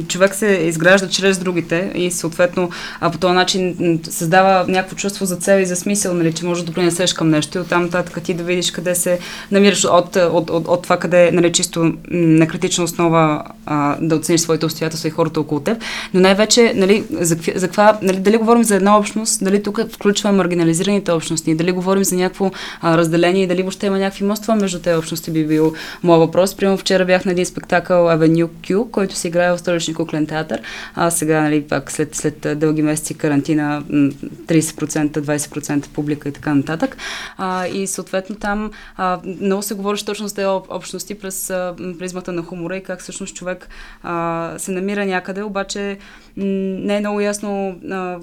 човек 0.08 0.36
се 0.36 0.48
изгражда 0.48 1.10
чрез 1.10 1.38
другите 1.38 1.92
и 1.96 2.12
съответно 2.12 2.70
а, 3.02 3.12
по 3.12 3.18
този 3.18 3.34
начин 3.34 4.00
създава 4.10 4.66
някакво 4.68 4.96
чувство 4.96 5.26
за 5.26 5.36
цел 5.36 5.60
и 5.60 5.66
за 5.66 5.76
смисъл, 5.76 6.14
нали, 6.14 6.34
че 6.34 6.46
може 6.46 6.62
да 6.62 6.68
допринесеш 6.68 7.14
към 7.14 7.30
нещо 7.30 7.58
и 7.58 7.62
оттам 7.62 7.82
нататък 7.82 8.24
ти 8.24 8.34
да 8.34 8.44
видиш 8.44 8.72
къде 8.72 8.96
се 8.96 9.20
намираш 9.52 9.86
от, 9.86 10.16
от, 10.16 10.50
от, 10.50 10.68
от 10.68 10.84
това 10.84 10.98
къде 10.98 11.32
нали, 11.32 11.52
чисто 11.52 11.94
на 12.12 12.48
критична 12.48 12.84
основа 12.84 13.44
а, 13.66 13.98
да 14.02 14.16
оцениш 14.16 14.42
своите 14.42 14.66
обстоятелства 14.66 15.08
и 15.08 15.12
хората 15.12 15.40
около 15.40 15.62
теб, 15.62 15.78
но 16.14 16.20
най-вече 16.20 16.74
нали, 16.76 17.04
за, 17.12 17.38
за 17.56 17.68
каква, 17.68 17.98
нали, 18.02 18.31
дали 18.32 18.39
говорим 18.39 18.63
за 18.63 18.76
една 18.76 18.98
общност, 18.98 19.44
дали 19.44 19.63
тук 19.63 19.80
включва 19.91 20.32
маргинализираните 20.32 21.12
общности, 21.12 21.56
дали 21.56 21.72
говорим 21.72 22.04
за 22.04 22.15
някакво 22.15 22.52
а, 22.82 22.98
разделение, 22.98 23.48
дали 23.48 23.62
въобще 23.62 23.86
има 23.86 24.00
някакви 24.00 24.26
мостове 24.26 24.62
между 24.62 24.80
тези 24.80 24.98
общности 24.98 25.32
би 25.32 25.48
бил 25.48 25.74
моят 26.04 26.20
въпрос. 26.20 26.56
Примерно 26.56 26.78
вчера 26.78 27.06
бях 27.06 27.26
на 27.26 27.32
един 27.32 27.46
спектакъл 27.46 28.06
Avenue 28.06 28.48
Q, 28.48 28.91
който 28.91 29.15
се 29.15 29.28
играе 29.28 29.52
в 29.52 29.58
столичния 29.58 29.96
куклен 29.96 30.28
театър, 30.28 30.62
а 30.96 31.12
сега, 31.12 31.41
нали, 31.41 31.62
пак 31.62 31.91
след, 31.91 32.15
след 32.15 32.48
дълги 32.60 32.82
месеци 32.82 33.13
карантина, 33.13 33.84
30%, 33.89 35.10
20% 35.10 35.88
публика 35.88 36.30
и 36.30 36.32
така 36.32 36.54
нататък. 36.54 36.98
А, 37.38 37.67
и 37.67 37.88
съответно 37.88 38.36
там 38.36 38.72
а, 38.98 39.20
много 39.41 39.62
се 39.62 39.74
говори 39.74 40.06
точно 40.06 40.28
за 40.28 40.36
тези 40.36 40.48
общности 40.70 41.20
през 41.20 41.50
а, 41.50 41.76
призмата 42.00 42.32
на 42.32 42.44
хумора 42.44 42.78
и 42.78 42.84
как 42.84 43.00
всъщност 43.00 43.36
човек 43.36 43.70
а, 44.04 44.54
се 44.58 44.72
намира 44.72 45.06
някъде, 45.06 45.44
обаче 45.44 45.98
не 46.38 46.98
е 46.98 47.00
много 47.00 47.22
ясно 47.22 47.80
а, 47.91 48.20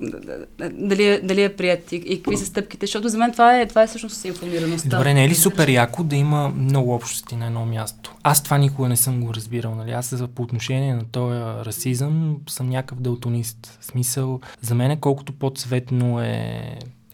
дали, 0.73 1.05
е, 1.05 1.21
дали 1.21 1.43
е 1.43 1.57
прият 1.57 1.93
и, 1.93 1.97
и 1.97 2.23
какви 2.23 2.37
са 2.37 2.47
стъпките, 2.47 2.87
защото 2.87 3.09
за 3.09 3.19
мен 3.19 3.33
това 3.33 3.61
е, 3.61 3.67
това 3.67 3.83
е 3.83 3.87
всъщност 3.87 4.25
информираността. 4.25 4.97
Добре, 4.97 5.15
не 5.15 5.25
е 5.25 5.29
ли 5.29 5.35
супер 5.35 5.69
яко 5.69 6.05
да 6.05 6.17
има 6.17 6.49
много 6.49 6.95
общности 6.95 7.37
на 7.37 7.47
едно 7.47 7.67
място? 7.67 8.15
Аз 8.23 8.43
това 8.43 8.59
никога 8.59 8.89
не 8.89 8.97
съм 8.97 9.21
го 9.21 9.35
разбирал. 9.35 9.75
Нали? 9.75 9.91
Аз 9.91 10.25
по 10.35 10.43
отношение 10.43 10.95
на 10.95 11.05
този 11.05 11.41
расизъм 11.41 12.37
съм 12.49 12.69
някакъв 12.69 13.01
делтонист. 13.01 13.79
В 13.81 13.85
смисъл, 13.85 14.41
за 14.61 14.75
мен 14.75 14.97
колкото 14.97 15.33
по-цветно 15.33 16.21
е 16.21 16.63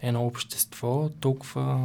едно 0.02 0.26
общество, 0.26 1.10
толкова, 1.20 1.78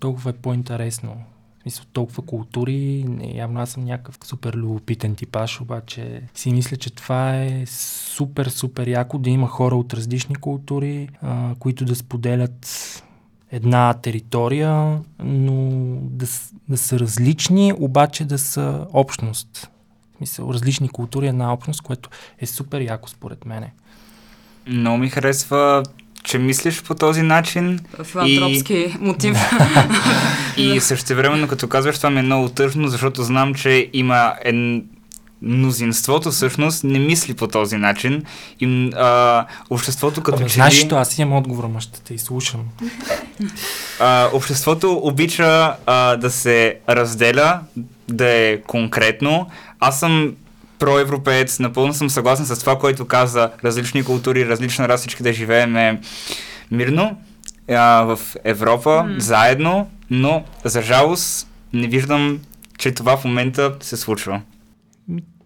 толкова 0.00 0.30
е 0.30 0.34
по-интересно 0.34 1.16
смисъл, 1.64 1.84
толкова 1.92 2.22
култури, 2.22 3.04
не, 3.08 3.32
явно 3.34 3.60
аз 3.60 3.70
съм 3.70 3.84
някакъв 3.84 4.18
супер 4.24 4.54
любопитен 4.54 5.14
типаж, 5.14 5.60
обаче 5.60 6.22
си 6.34 6.52
мисля, 6.52 6.76
че 6.76 6.90
това 6.90 7.36
е 7.36 7.66
супер, 7.66 8.46
супер 8.46 8.86
яко 8.86 9.18
да 9.18 9.30
има 9.30 9.48
хора 9.48 9.76
от 9.76 9.94
различни 9.94 10.34
култури, 10.34 11.08
а, 11.22 11.54
които 11.58 11.84
да 11.84 11.94
споделят 11.94 12.66
една 13.50 13.94
територия, 13.94 15.00
но 15.18 15.70
да, 16.00 16.26
да 16.68 16.78
са 16.78 16.98
различни, 16.98 17.72
обаче 17.78 18.24
да 18.24 18.38
са 18.38 18.86
общност. 18.92 19.70
В 20.38 20.52
различни 20.54 20.88
култури, 20.88 21.26
една 21.26 21.52
общност, 21.52 21.82
което 21.82 22.10
е 22.38 22.46
супер 22.46 22.80
яко 22.80 23.08
според 23.08 23.44
мене. 23.44 23.72
Много 24.66 24.98
ми 24.98 25.08
харесва 25.08 25.82
че 26.24 26.38
мислиш 26.38 26.82
по 26.82 26.94
този 26.94 27.22
начин. 27.22 27.80
Филантропски 28.04 28.74
и... 28.74 28.94
мотив. 29.00 29.36
и 30.56 30.80
също 30.80 31.14
времено, 31.14 31.48
като 31.48 31.68
казваш, 31.68 31.96
това 31.96 32.10
ми 32.10 32.18
е 32.18 32.22
много 32.22 32.48
тъжно, 32.48 32.88
защото 32.88 33.22
знам, 33.22 33.54
че 33.54 33.90
има 33.92 34.34
ен... 34.44 34.84
мнозинството 35.42 36.30
всъщност 36.30 36.84
не 36.84 36.98
мисли 36.98 37.34
по 37.34 37.46
този 37.46 37.76
начин. 37.76 38.22
И 38.60 38.90
а, 38.96 39.46
обществото 39.70 40.22
като 40.22 40.38
Абе, 40.38 40.48
че 40.48 40.54
Знаеш, 40.54 40.84
ли... 40.84 40.88
аз 40.92 41.18
имам 41.18 41.38
отговор, 41.38 41.66
ма 41.66 41.80
ще 41.80 42.00
те 42.00 42.14
изслушам. 42.14 42.60
А, 44.00 44.28
обществото 44.32 45.00
обича 45.02 45.76
а, 45.86 46.16
да 46.16 46.30
се 46.30 46.76
разделя, 46.88 47.60
да 48.08 48.30
е 48.30 48.60
конкретно. 48.60 49.50
Аз 49.80 50.00
съм 50.00 50.34
проевропеец, 50.78 51.58
напълно 51.58 51.94
съм 51.94 52.10
съгласен 52.10 52.46
с 52.46 52.60
това, 52.60 52.78
което 52.78 53.04
каза 53.04 53.50
различни 53.64 54.04
култури, 54.04 54.48
различна 54.48 54.88
раса, 54.88 55.00
всички 55.00 55.22
да 55.22 55.32
живеем 55.32 55.98
мирно 56.70 57.16
а, 57.70 58.02
в 58.02 58.20
Европа, 58.44 58.90
mm. 58.90 59.18
заедно, 59.18 59.90
но 60.10 60.44
за 60.64 60.82
жалост 60.82 61.48
не 61.72 61.86
виждам, 61.86 62.40
че 62.78 62.92
това 62.92 63.16
в 63.16 63.24
момента 63.24 63.74
се 63.80 63.96
случва. 63.96 64.40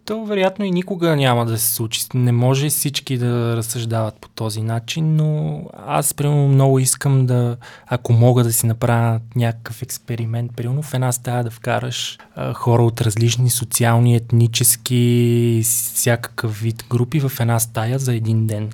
То 0.08 0.24
вероятно 0.24 0.64
и 0.64 0.70
никога 0.70 1.16
няма 1.16 1.46
да 1.46 1.58
се 1.58 1.74
случи. 1.74 2.02
Не 2.14 2.32
може 2.32 2.68
всички 2.68 3.18
да 3.18 3.56
разсъждават 3.56 4.14
по 4.20 4.28
този 4.28 4.62
начин, 4.62 5.16
но 5.16 5.62
аз 5.86 6.14
примерно 6.14 6.48
много 6.48 6.78
искам 6.78 7.26
да, 7.26 7.56
ако 7.86 8.12
мога 8.12 8.44
да 8.44 8.52
си 8.52 8.66
направя 8.66 9.20
някакъв 9.36 9.82
експеримент, 9.82 10.52
примерно 10.56 10.82
в 10.82 10.94
една 10.94 11.12
стая 11.12 11.44
да 11.44 11.50
вкараш 11.50 12.18
а, 12.34 12.52
хора 12.52 12.84
от 12.84 13.00
различни 13.00 13.50
социални, 13.50 14.16
етнически, 14.16 15.62
всякакъв 15.64 16.60
вид 16.60 16.84
групи 16.90 17.20
в 17.20 17.32
една 17.40 17.58
стая 17.58 17.98
за 17.98 18.14
един 18.14 18.46
ден. 18.46 18.70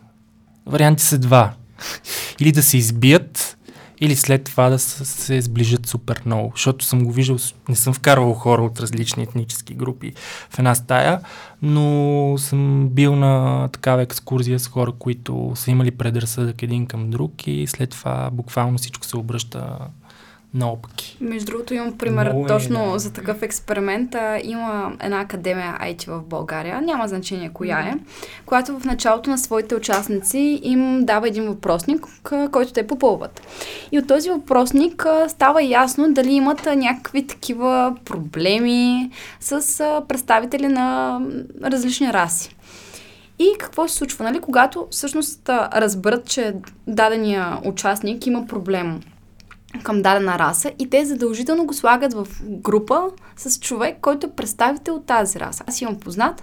Варианти 0.66 1.03
са 1.03 1.18
два. 1.18 1.55
Или 2.40 2.53
да 2.53 2.62
се 2.62 2.77
избият, 2.77 3.57
или 4.04 4.16
след 4.16 4.44
това 4.44 4.68
да 4.70 4.78
се 4.78 5.40
сближат 5.40 5.86
супер 5.86 6.22
много. 6.26 6.52
Защото 6.54 6.84
съм 6.84 7.04
го 7.04 7.12
виждал, 7.12 7.36
не 7.68 7.76
съм 7.76 7.94
вкарвал 7.94 8.32
хора 8.32 8.62
от 8.62 8.80
различни 8.80 9.22
етнически 9.22 9.74
групи 9.74 10.12
в 10.50 10.58
една 10.58 10.74
стая, 10.74 11.20
но 11.62 12.34
съм 12.38 12.88
бил 12.88 13.16
на 13.16 13.68
такава 13.68 14.02
екскурзия 14.02 14.58
с 14.58 14.68
хора, 14.68 14.92
които 14.98 15.52
са 15.54 15.70
имали 15.70 15.90
предразсъдък 15.90 16.62
един 16.62 16.86
към 16.86 17.10
друг 17.10 17.46
и 17.46 17.66
след 17.66 17.90
това 17.90 18.30
буквално 18.32 18.78
всичко 18.78 19.06
се 19.06 19.16
обръща 19.16 19.78
нопки. 20.54 21.16
Между 21.20 21.46
другото 21.46 21.74
имам 21.74 21.98
пример 21.98 22.26
Много 22.26 22.44
е, 22.44 22.48
точно 22.48 22.92
да. 22.92 22.98
за 22.98 23.12
такъв 23.12 23.42
експеримент. 23.42 24.14
А, 24.14 24.40
има 24.44 24.92
една 25.00 25.20
академия 25.20 25.78
IT 25.82 26.06
в 26.10 26.22
България, 26.22 26.80
няма 26.80 27.08
значение 27.08 27.50
коя 27.54 27.78
е, 27.78 27.94
която 28.46 28.78
в 28.78 28.84
началото 28.84 29.30
на 29.30 29.38
своите 29.38 29.74
участници 29.74 30.60
им 30.62 31.00
дава 31.04 31.28
един 31.28 31.44
въпросник, 31.44 32.06
който 32.52 32.72
те 32.72 32.86
попълват. 32.86 33.42
И 33.92 33.98
от 33.98 34.06
този 34.06 34.30
въпросник 34.30 35.06
а, 35.06 35.28
става 35.28 35.62
ясно 35.62 36.12
дали 36.12 36.32
имат 36.32 36.66
а, 36.66 36.76
някакви 36.76 37.26
такива 37.26 37.96
проблеми 38.04 39.10
с 39.40 39.80
а, 39.80 40.02
представители 40.08 40.68
на 40.68 41.20
различни 41.64 42.12
раси. 42.12 42.56
И 43.38 43.48
какво 43.58 43.88
се 43.88 43.94
случва, 43.94 44.24
нали? 44.24 44.40
Когато 44.40 44.86
всъщност 44.90 45.48
разберат, 45.48 46.26
че 46.26 46.54
дадения 46.86 47.58
участник 47.64 48.26
има 48.26 48.46
проблем 48.46 49.00
към 49.82 50.02
дадена 50.02 50.38
раса 50.38 50.72
и 50.78 50.90
те 50.90 51.04
задължително 51.04 51.66
го 51.66 51.74
слагат 51.74 52.12
в 52.14 52.26
група 52.44 53.02
с 53.37 53.60
човек, 53.60 53.96
който 54.00 54.26
е 54.26 54.30
представител 54.30 54.94
от 54.94 55.06
тази 55.06 55.40
раса. 55.40 55.64
Аз 55.66 55.80
имам 55.80 56.00
познат, 56.00 56.42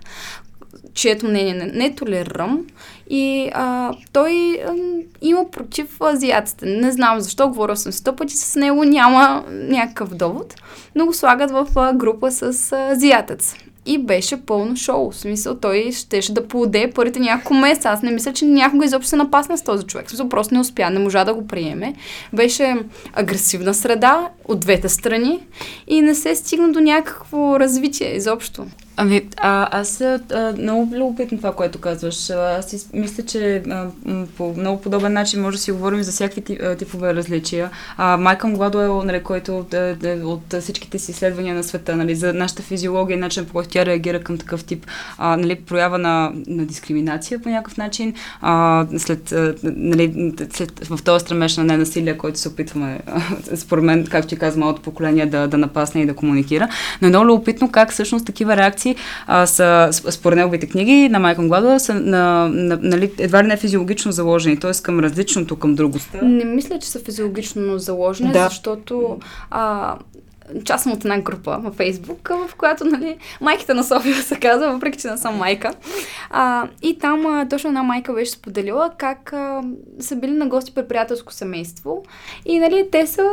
чието 0.93 1.25
мнение 1.25 1.53
не, 1.53 1.65
не 1.65 1.95
толерирам 1.95 2.65
и 3.09 3.51
а, 3.53 3.93
той 4.13 4.59
а, 4.67 4.75
има 5.21 5.51
против 5.51 6.01
азиатите. 6.01 6.65
Не 6.65 6.91
знам 6.91 7.19
защо, 7.19 7.49
говорил 7.49 7.75
съм 7.75 7.91
сто 7.91 8.15
пъти 8.15 8.37
с 8.37 8.55
него, 8.55 8.83
няма 8.83 9.43
някакъв 9.49 10.15
довод, 10.15 10.55
но 10.95 11.05
го 11.05 11.13
слагат 11.13 11.51
в 11.51 11.67
а, 11.75 11.93
група 11.93 12.31
с 12.31 12.71
азиатец. 12.91 13.55
И 13.85 13.97
беше 13.97 14.45
пълно 14.45 14.75
шоу. 14.75 15.11
В 15.11 15.15
смисъл, 15.15 15.55
той 15.55 15.91
щеше 15.91 16.33
да 16.33 16.47
поуде 16.47 16.91
първите 16.95 17.19
няколко 17.19 17.53
месеца. 17.53 17.89
Аз 17.89 18.01
не 18.01 18.11
мисля, 18.11 18.33
че 18.33 18.45
някога 18.45 18.85
изобщо 18.85 19.09
се 19.09 19.15
напасна 19.15 19.57
с 19.57 19.63
този 19.63 19.85
човек. 19.85 20.07
В 20.07 20.09
смисъл, 20.09 20.29
просто 20.29 20.53
не 20.53 20.59
успя, 20.59 20.89
не 20.89 20.99
можа 20.99 21.23
да 21.23 21.33
го 21.33 21.47
приеме. 21.47 21.93
Беше 22.33 22.75
агресивна 23.13 23.73
среда 23.73 24.29
от 24.47 24.59
двете 24.59 24.89
страни 24.89 25.39
и 25.87 26.01
не 26.01 26.15
се 26.15 26.35
стигна 26.35 26.71
до 26.71 26.79
някакво 26.79 27.59
развитие 27.59 28.15
изобщо. 28.15 28.65
Ами, 29.01 29.21
а, 29.37 29.79
аз 29.79 30.01
а, 30.01 30.53
много 30.57 30.95
любопитно 30.95 31.37
това, 31.37 31.55
което 31.55 31.79
казваш. 31.79 32.29
Аз 32.29 32.89
мисля, 32.93 33.23
че 33.23 33.63
а, 33.69 33.87
по 34.37 34.53
много 34.57 34.81
подобен 34.81 35.13
начин 35.13 35.41
може 35.41 35.57
да 35.57 35.63
си 35.63 35.71
говорим 35.71 36.03
за 36.03 36.11
всякакви 36.11 36.41
ти- 36.41 36.57
а, 36.63 36.75
типове 36.75 37.15
различия. 37.15 37.69
А, 37.97 38.17
Майкъл 38.17 38.51
Гладуел, 38.51 39.03
нали, 39.03 39.23
който 39.23 39.65
да, 39.71 39.95
от 40.23 40.55
всичките 40.61 40.99
си 40.99 41.11
изследвания 41.11 41.55
на 41.55 41.63
света, 41.63 41.95
нали, 41.95 42.15
за 42.15 42.33
нашата 42.33 42.63
физиология 42.63 43.15
и 43.15 43.19
начин 43.19 43.45
по 43.45 43.53
който 43.53 43.69
тя 43.69 43.85
реагира 43.85 44.19
към 44.19 44.37
такъв 44.37 44.63
тип 44.63 44.85
а, 45.17 45.37
нали, 45.37 45.55
проява 45.55 45.97
на, 45.97 46.31
на 46.47 46.65
дискриминация 46.65 47.39
по 47.39 47.49
някакъв 47.49 47.77
начин, 47.77 48.13
а, 48.41 48.85
след, 48.97 49.31
а, 49.31 49.55
нали, 49.63 50.33
след, 50.53 50.87
в 50.87 51.03
този 51.03 51.25
стремеж 51.25 51.57
на 51.57 51.63
ненасилие, 51.63 52.17
който 52.17 52.39
се 52.39 52.47
опитваме, 52.49 52.99
според 53.55 53.83
мен, 53.83 54.05
както 54.05 54.27
ти 54.27 54.35
казвам, 54.35 54.69
от 54.69 54.81
поколение 54.81 55.25
да, 55.25 55.47
да 55.47 55.57
напасне 55.57 56.01
и 56.01 56.05
да 56.05 56.13
комуникира. 56.13 56.67
Но 57.01 57.07
е 57.07 57.09
много 57.09 57.25
любопитно 57.25 57.71
как 57.71 57.91
всъщност 57.91 58.25
такива 58.25 58.57
реакции 58.57 58.90
а, 59.27 59.45
са, 59.45 59.89
според 59.91 60.37
неговите 60.37 60.67
книги 60.67 61.09
на 61.09 61.19
Майкъл 61.19 61.47
Гладуел, 61.47 61.79
са 61.79 61.93
на, 61.93 62.49
на, 62.53 62.79
нали, 62.81 63.11
едва 63.17 63.43
ли 63.43 63.47
не 63.47 63.57
физиологично 63.57 64.11
заложени, 64.11 64.57
т.е. 64.57 64.71
към 64.83 64.99
различното, 64.99 65.55
към 65.55 65.75
другостта. 65.75 66.19
Не 66.21 66.45
мисля, 66.45 66.79
че 66.79 66.89
са 66.89 66.99
физиологично 66.99 67.79
заложени, 67.79 68.31
Да. 68.31 68.47
защото 68.47 69.17
а, 69.51 69.95
част 70.63 70.83
съм 70.83 70.91
от 70.91 71.05
една 71.05 71.19
група 71.19 71.57
във 71.63 71.75
Фейсбук, 71.75 72.29
в 72.47 72.55
която, 72.55 72.85
нали, 72.85 73.17
майките 73.41 73.73
на 73.73 73.83
София 73.83 74.15
се 74.15 74.35
казва, 74.35 74.73
въпреки 74.73 74.99
че 74.99 75.07
не 75.07 75.17
съм 75.17 75.37
майка. 75.37 75.71
А, 76.29 76.67
и 76.81 76.99
там 76.99 77.25
а, 77.25 77.49
точно 77.49 77.67
една 77.67 77.83
майка 77.83 78.13
беше 78.13 78.31
споделила 78.31 78.91
как 78.97 79.33
а, 79.33 79.61
са 79.99 80.15
били 80.15 80.31
на 80.31 80.47
гости 80.47 80.73
при 80.73 80.87
приятелско 80.87 81.33
семейство. 81.33 82.03
И, 82.45 82.59
нали, 82.59 82.87
те 82.91 83.07
са, 83.07 83.29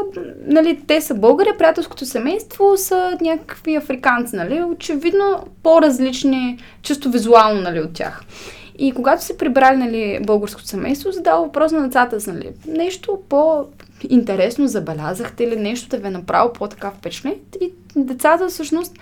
нали, 0.47 0.81
те 0.87 1.01
са 1.01 1.15
българи, 1.15 1.49
приятелското 1.59 2.07
семейство 2.07 2.77
са 2.77 3.19
някакви 3.21 3.77
африканци, 3.77 4.37
нали, 4.37 4.63
очевидно 4.63 5.47
по-различни, 5.63 6.59
чисто 6.83 7.11
визуално, 7.11 7.61
нали, 7.61 7.81
от 7.81 7.93
тях. 7.93 8.23
И 8.79 8.93
когато 8.93 9.25
се 9.25 9.39
прибрали 9.39 9.77
нали, 9.77 10.21
българското 10.27 10.69
семейство, 10.69 11.13
задава 11.13 11.45
въпрос 11.45 11.73
на 11.73 11.83
децата 11.83 12.33
нали, 12.33 12.51
нещо 12.67 13.19
по-интересно 14.01 14.69
забелязахте 14.69 15.47
ли, 15.47 15.57
нещо 15.57 15.89
да 15.89 15.99
ви 15.99 16.07
е 16.07 16.11
направило 16.11 16.53
по-така 16.53 16.91
впечатление. 16.91 17.39
И 17.61 17.73
децата 17.97 18.49
всъщност 18.49 18.95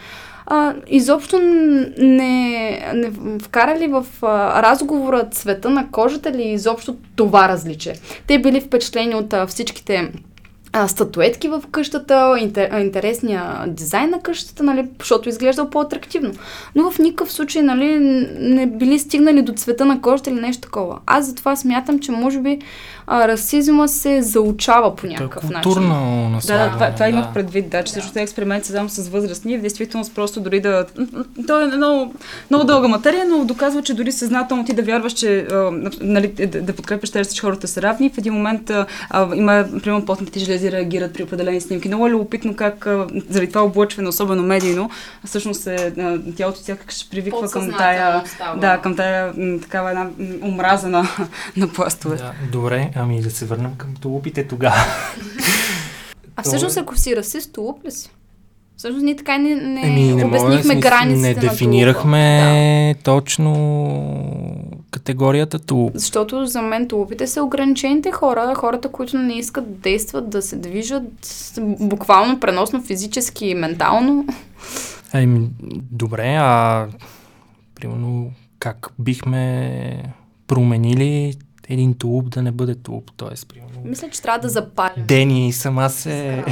а, 0.47 0.75
изобщо 0.89 1.39
не, 1.99 2.93
не 2.95 3.13
вкарали 3.43 3.87
в 3.87 4.07
а, 4.23 4.63
разговора 4.63 5.29
цвета 5.31 5.71
на 5.71 5.91
кожата 5.91 6.33
ли 6.33 6.43
изобщо 6.43 6.97
това 7.17 7.49
различие. 7.49 7.95
Те 8.27 8.39
били 8.39 8.61
впечатлени 8.61 9.15
от 9.15 9.33
а, 9.33 9.47
всичките 9.47 10.13
а, 10.73 10.89
статуетки 10.89 11.49
в 11.49 11.63
къщата, 11.71 12.37
интер, 12.41 12.81
интересния 12.81 13.65
дизайн 13.67 14.11
на 14.11 14.21
къщата, 14.21 14.63
нали, 14.63 14.89
защото 14.99 15.29
изглежда 15.29 15.71
по-атрактивно. 15.71 16.33
Но 16.75 16.91
в 16.91 16.99
никакъв 16.99 17.33
случай 17.33 17.63
нали, 17.63 17.99
не 18.39 18.67
били 18.67 18.99
стигнали 18.99 19.43
до 19.43 19.53
цвета 19.53 19.85
на 19.85 20.01
кожата 20.01 20.31
или 20.31 20.41
нещо 20.41 20.63
такова. 20.63 20.99
Аз 21.07 21.27
затова 21.27 21.57
смятам, 21.57 21.99
че 21.99 22.13
може 22.13 22.41
би 22.41 22.59
а, 23.07 23.29
расизма 23.29 23.89
се 23.89 24.23
заучава 24.23 24.97
по 24.97 25.07
е 25.07 25.11
някакъв 25.11 25.43
начин. 25.43 25.63
културно 25.63 25.95
Да, 25.95 26.29
наслагване. 26.29 26.71
да, 26.71 26.75
това, 26.75 26.91
това 26.91 27.09
имах 27.09 27.33
предвид, 27.35 27.69
да, 27.69 27.83
че 27.85 27.93
също 27.93 28.13
тези 28.13 28.23
експерименти 28.23 28.67
са 28.67 28.73
само 28.73 28.89
с 28.89 29.09
възрастни 29.09 29.53
и 29.53 29.59
в 29.59 29.61
действителност 29.61 30.15
просто 30.15 30.41
дори 30.41 30.61
да... 30.61 30.87
То 31.47 31.63
е 31.63 31.67
много, 31.67 32.15
много 32.51 32.65
дълга 32.65 32.89
материя, 32.89 33.25
но 33.29 33.45
доказва, 33.45 33.83
че 33.83 33.95
дори 33.95 34.13
съзнателно 34.13 34.65
ти 34.65 34.73
да 34.73 34.83
вярваш, 34.83 35.13
че 35.13 35.39
а, 35.39 35.71
нали, 36.01 36.29
да, 36.29 36.63
да 36.63 36.73
подкрепяш 36.73 37.11
тези 37.11 37.35
че 37.35 37.41
хората 37.41 37.69
са 37.69 37.83
равни. 37.83 38.11
В 38.11 38.19
един 38.19 38.33
момент 38.33 38.71
а, 38.71 38.87
а, 39.11 39.37
има, 39.37 39.65
примерно, 39.83 40.07
потните 40.07 40.39
желези 40.39 40.73
реагират 40.73 41.15
при 41.15 41.23
определени 41.23 41.61
снимки. 41.61 41.89
Много 41.89 42.07
е 42.07 42.11
любопитно 42.11 42.57
как 42.57 42.87
а, 42.87 43.07
заради 43.29 43.53
това 43.53 43.65
облъчване, 43.65 44.09
особено 44.09 44.43
медийно, 44.43 44.91
всъщност 45.25 45.67
е, 45.67 45.93
а, 45.99 46.19
тялото 46.37 46.61
сякаш 46.61 46.95
ще 46.95 47.11
привиква 47.11 47.51
към 47.51 47.73
тая, 47.73 48.23
да, 48.57 48.79
към 48.79 48.97
тая 48.97 49.33
м, 49.37 49.61
такава 49.61 49.91
една 49.91 50.07
омраза 50.43 50.89
на, 50.89 51.09
на 51.57 51.69
пластове. 51.69 52.17
Да, 52.17 52.33
добре, 52.53 52.91
ами 52.97 53.23
да 53.23 53.31
се 53.31 53.45
върнем 53.45 53.75
към 53.77 53.95
тулупите 53.95 54.49
тогава. 54.49 54.77
А 56.37 56.43
всъщност, 56.43 56.77
ако 56.77 56.99
си 56.99 57.17
расист, 57.17 57.53
тулуп 57.53 57.85
ли 57.85 57.91
си? 57.91 58.11
Всъщност 58.77 59.05
ние 59.05 59.17
така 59.17 59.39
не, 59.39 59.55
не, 59.55 59.81
Еми, 59.87 60.03
не 60.03 60.25
мога, 60.25 60.27
обяснихме 60.27 60.63
смисъл, 60.63 60.81
границите 60.81 61.29
Не 61.29 61.35
тулупа. 61.35 61.51
дефинирахме 61.53 62.95
точно 63.05 63.53
категорията 64.91 65.59
тулуп. 65.59 65.91
Защото 65.95 66.47
за 66.47 66.63
мен 66.63 66.89
тулупите 66.89 67.27
са 67.27 67.43
ограничените 67.43 68.13
хора, 68.13 68.55
хората, 68.57 68.89
които 68.89 69.19
не 69.19 69.35
искат 69.35 69.73
да 69.73 69.81
действат, 69.81 70.31
да 70.31 70.43
се 70.43 70.57
движат 70.57 71.03
буквално, 71.81 72.41
преносно, 72.41 72.83
физически 72.83 73.47
и 73.47 73.55
ментално. 73.55 74.27
Ами, 75.13 75.49
добре, 75.91 76.37
а 76.39 76.87
примерно 77.75 78.31
как 78.59 78.93
бихме 78.99 80.03
променили 80.47 81.35
един 81.69 81.95
тулуп 81.95 82.31
да 82.31 82.43
не 82.43 82.53
бъде 82.53 82.75
тулуп? 82.75 83.11
Тоест, 83.17 83.49
примерно, 83.49 83.81
Мисля, 83.85 84.11
че 84.11 84.23
трябва 84.23 84.39
да 84.39 84.49
запалим. 84.49 85.07
Дени 85.07 85.53
сама 85.53 85.91
се 85.91 86.45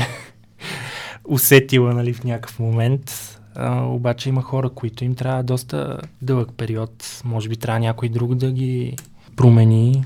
усетила 1.24 1.94
нали, 1.94 2.12
в 2.12 2.24
някакъв 2.24 2.58
момент. 2.58 3.38
А, 3.54 3.84
обаче 3.84 4.28
има 4.28 4.42
хора, 4.42 4.70
които 4.70 5.04
им 5.04 5.14
трябва 5.14 5.42
доста 5.42 5.98
дълъг 6.22 6.48
период. 6.56 7.22
Може 7.24 7.48
би 7.48 7.56
трябва 7.56 7.80
някой 7.80 8.08
друг 8.08 8.34
да 8.34 8.52
ги 8.52 8.96
промени. 9.36 10.04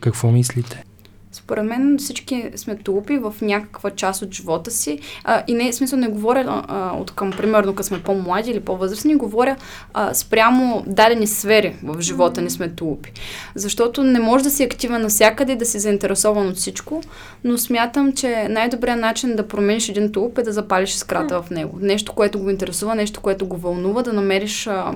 Какво 0.00 0.30
мислите? 0.30 0.84
Според 1.48 1.64
мен 1.64 1.96
всички 1.98 2.50
сме 2.56 2.76
тулупи 2.76 3.18
в 3.18 3.34
някаква 3.42 3.90
част 3.90 4.22
от 4.22 4.34
живота 4.34 4.70
си. 4.70 4.98
А, 5.24 5.42
и 5.46 5.54
не, 5.54 5.72
смисъл 5.72 5.98
не 5.98 6.08
говоря 6.08 6.64
а, 6.68 6.92
от 6.96 7.10
към, 7.10 7.30
примерно, 7.30 7.74
като 7.74 7.86
сме 7.86 8.02
по-млади 8.02 8.50
или 8.50 8.60
по-възрастни, 8.60 9.14
говоря 9.16 9.56
а, 9.94 10.14
спрямо 10.14 10.84
дадени 10.86 11.26
сфери 11.26 11.76
в 11.82 12.00
живота 12.00 12.42
ни 12.42 12.50
сме 12.50 12.68
тулупи. 12.68 13.12
Защото 13.54 14.04
не 14.04 14.20
може 14.20 14.44
да 14.44 14.50
си 14.50 14.62
активен 14.62 15.02
навсякъде 15.02 15.52
и 15.52 15.56
да 15.56 15.66
си 15.66 15.78
заинтересован 15.78 16.48
от 16.48 16.56
всичко, 16.56 17.02
но 17.44 17.58
смятам, 17.58 18.12
че 18.12 18.46
най-добрият 18.50 19.00
начин 19.00 19.36
да 19.36 19.48
промениш 19.48 19.88
един 19.88 20.12
тулуп 20.12 20.38
е 20.38 20.42
да 20.42 20.52
запалиш 20.52 20.94
искрата 20.94 21.42
в 21.42 21.50
него. 21.50 21.78
Нещо, 21.80 22.12
което 22.12 22.38
го 22.38 22.50
интересува, 22.50 22.94
нещо, 22.94 23.20
което 23.20 23.46
го 23.46 23.56
вълнува, 23.56 24.02
да 24.02 24.12
намериш 24.12 24.66
а, 24.66 24.94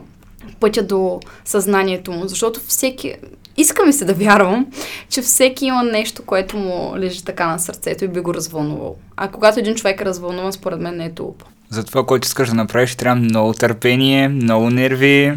пътя 0.61 0.83
до 0.83 1.21
съзнанието 1.45 2.12
му. 2.12 2.29
Защото 2.29 2.61
всеки, 2.67 3.15
иска 3.57 3.85
ми 3.85 3.93
се 3.93 4.05
да 4.05 4.15
вярвам, 4.15 4.67
че 5.09 5.23
всеки 5.23 5.67
има 5.67 5.83
нещо, 5.83 6.23
което 6.23 6.57
му 6.57 6.95
лежи 6.97 7.25
така 7.25 7.47
на 7.47 7.59
сърцето 7.59 8.05
и 8.05 8.09
би 8.09 8.21
го 8.21 8.35
развълнувал. 8.35 8.97
А 9.17 9.29
когато 9.29 9.61
един 9.61 9.75
човек 9.75 10.01
е 10.01 10.05
развълнуван, 10.05 10.53
според 10.53 10.81
мен 10.81 10.97
не 10.97 11.05
е 11.05 11.12
тулуп. 11.12 11.45
За 11.71 11.85
това, 11.85 12.07
което 12.07 12.27
искаш 12.27 12.49
да 12.49 12.55
направиш, 12.55 12.95
трябва 12.95 13.17
много 13.17 13.53
търпение, 13.53 14.29
много 14.29 14.71
нерви. 14.71 15.33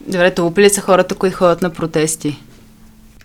Добре, 0.00 0.34
тълпи 0.34 0.62
ли 0.62 0.70
са 0.70 0.80
хората, 0.80 1.14
които 1.14 1.36
ходят 1.36 1.62
на 1.62 1.70
протести? 1.70 2.42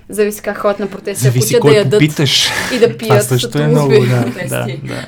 Зависи 0.09 0.41
как 0.41 0.57
ходят 0.57 0.79
на 0.79 0.87
протести, 0.87 1.23
Зависи 1.23 1.55
ако 1.55 1.61
кой 1.61 1.71
да 1.71 1.77
ядат 1.77 1.91
попиташ. 1.99 2.49
и 2.73 2.79
да 2.79 2.85
Това 2.97 2.97
пият 2.97 3.27
също 3.27 3.51
са 3.51 3.63
е 3.63 3.67
много, 3.67 3.89
да, 3.89 3.99
да, 3.99 4.23
протести. 4.23 4.81
да. 4.87 5.07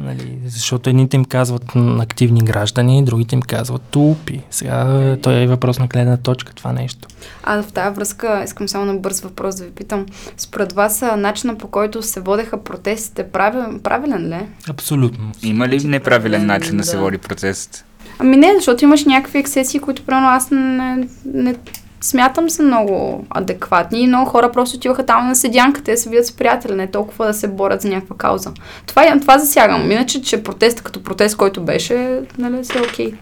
Нали, 0.00 0.38
защото 0.46 0.90
едните 0.90 1.16
им 1.16 1.24
казват 1.24 1.62
активни 2.00 2.40
граждани, 2.40 3.04
другите 3.04 3.34
им 3.34 3.42
казват 3.42 3.82
тулупи. 3.82 4.42
Сега 4.50 4.86
той 5.22 5.34
е 5.34 5.46
въпрос 5.46 5.78
на 5.78 5.86
гледна 5.86 6.16
точка 6.16 6.52
това 6.54 6.72
нещо. 6.72 7.08
А 7.44 7.62
в 7.62 7.72
тази 7.72 7.94
връзка 7.94 8.42
искам 8.44 8.68
само 8.68 8.84
на 8.84 8.94
бърз 8.94 9.20
въпрос 9.20 9.56
да 9.56 9.64
ви 9.64 9.70
питам. 9.70 10.06
Според 10.36 10.72
вас 10.72 11.04
начина 11.16 11.58
по 11.58 11.68
който 11.68 12.02
се 12.02 12.20
водеха 12.20 12.64
протестите 12.64 13.24
правил, 13.24 13.78
правилен 13.78 14.28
ли? 14.28 14.34
е? 14.34 14.48
Абсолютно. 14.70 15.32
Има 15.42 15.68
ли 15.68 15.84
неправилен 15.84 16.46
начин 16.46 16.76
да 16.76 16.84
се 16.84 16.96
Да. 16.96 17.02
води 17.02 17.18
протест? 17.18 17.84
Ами 18.18 18.36
не, 18.36 18.54
защото 18.54 18.84
имаш 18.84 19.04
някакви 19.04 19.38
ексесии, 19.38 19.80
които 19.80 20.02
примерно 20.02 20.28
аз 20.28 20.50
не, 20.50 21.08
не 21.24 21.54
смятам 22.00 22.50
са 22.50 22.62
много 22.62 23.26
адекватни 23.30 24.00
и 24.00 24.06
много 24.06 24.30
хора 24.30 24.52
просто 24.52 24.76
отиваха 24.76 25.06
там 25.06 25.28
на 25.28 25.36
седянка, 25.36 25.82
те 25.82 25.96
се 25.96 26.10
видят 26.10 26.26
с 26.26 26.32
приятели, 26.32 26.74
не 26.74 26.90
толкова 26.90 27.26
да 27.26 27.34
се 27.34 27.48
борят 27.48 27.82
за 27.82 27.88
някаква 27.88 28.16
кауза. 28.16 28.52
Това, 28.86 29.02
е- 29.04 29.20
това 29.20 29.38
засягам. 29.38 29.90
Иначе, 29.90 30.22
че 30.22 30.42
протеста 30.42 30.82
като 30.82 31.02
протест, 31.02 31.36
който 31.36 31.62
беше, 31.62 32.20
нали, 32.38 32.62
все 32.62 32.80
окей. 32.80 33.12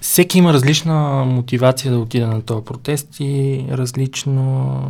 Всеки 0.00 0.38
има 0.38 0.52
различна 0.52 1.24
мотивация 1.26 1.92
да 1.92 1.98
отиде 1.98 2.26
на 2.26 2.42
този 2.42 2.64
протест 2.64 3.08
и 3.20 3.64
различно, 3.70 4.80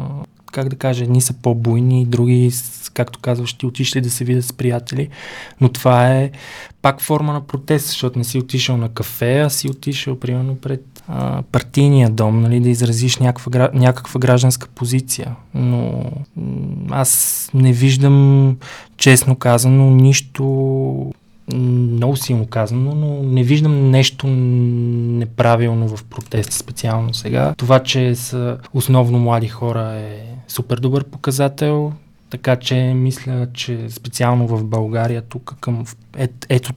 как 0.52 0.68
да 0.68 0.76
кажа, 0.76 1.04
едни 1.04 1.20
са 1.20 1.32
по-буйни, 1.32 2.06
други, 2.06 2.50
както 2.94 3.18
казваш, 3.18 3.52
ти 3.52 3.66
отишли 3.66 4.00
да 4.00 4.10
се 4.10 4.24
видят 4.24 4.44
с 4.44 4.52
приятели, 4.52 5.08
но 5.60 5.68
това 5.68 6.12
е 6.12 6.30
пак 6.82 7.00
форма 7.00 7.32
на 7.32 7.40
протест, 7.40 7.86
защото 7.86 8.18
не 8.18 8.24
си 8.24 8.38
отишъл 8.38 8.76
на 8.76 8.88
кафе, 8.88 9.40
а 9.40 9.50
си 9.50 9.68
отишъл, 9.68 10.18
примерно, 10.18 10.56
пред 10.56 11.02
а, 11.08 11.42
партийния 11.42 12.10
дом, 12.10 12.40
нали, 12.40 12.60
да 12.60 12.68
изразиш 12.68 13.16
някаква, 13.16 13.70
някаква 13.74 14.20
гражданска 14.20 14.68
позиция. 14.68 15.36
Но 15.54 16.04
аз 16.90 17.50
не 17.54 17.72
виждам, 17.72 18.56
честно 18.96 19.36
казано, 19.36 19.90
нищо 19.90 20.44
много 21.56 22.16
силно 22.16 22.46
казано, 22.46 22.94
но 22.94 23.22
не 23.22 23.42
виждам 23.42 23.90
нещо 23.90 24.26
неправилно 24.26 25.96
в 25.96 26.04
протеста 26.04 26.54
специално 26.54 27.14
сега. 27.14 27.54
Това, 27.56 27.82
че 27.82 28.14
са 28.14 28.58
основно 28.74 29.18
млади 29.18 29.48
хора 29.48 29.92
е 29.94 30.30
супер 30.48 30.76
добър 30.76 31.04
показател, 31.04 31.92
така 32.30 32.56
че 32.56 32.74
мисля, 32.74 33.46
че 33.52 33.90
специално 33.90 34.46
в 34.46 34.64
България 34.64 35.22
тук 35.22 35.56
към... 35.60 35.84
Е, 36.18 36.28
ето 36.48 36.72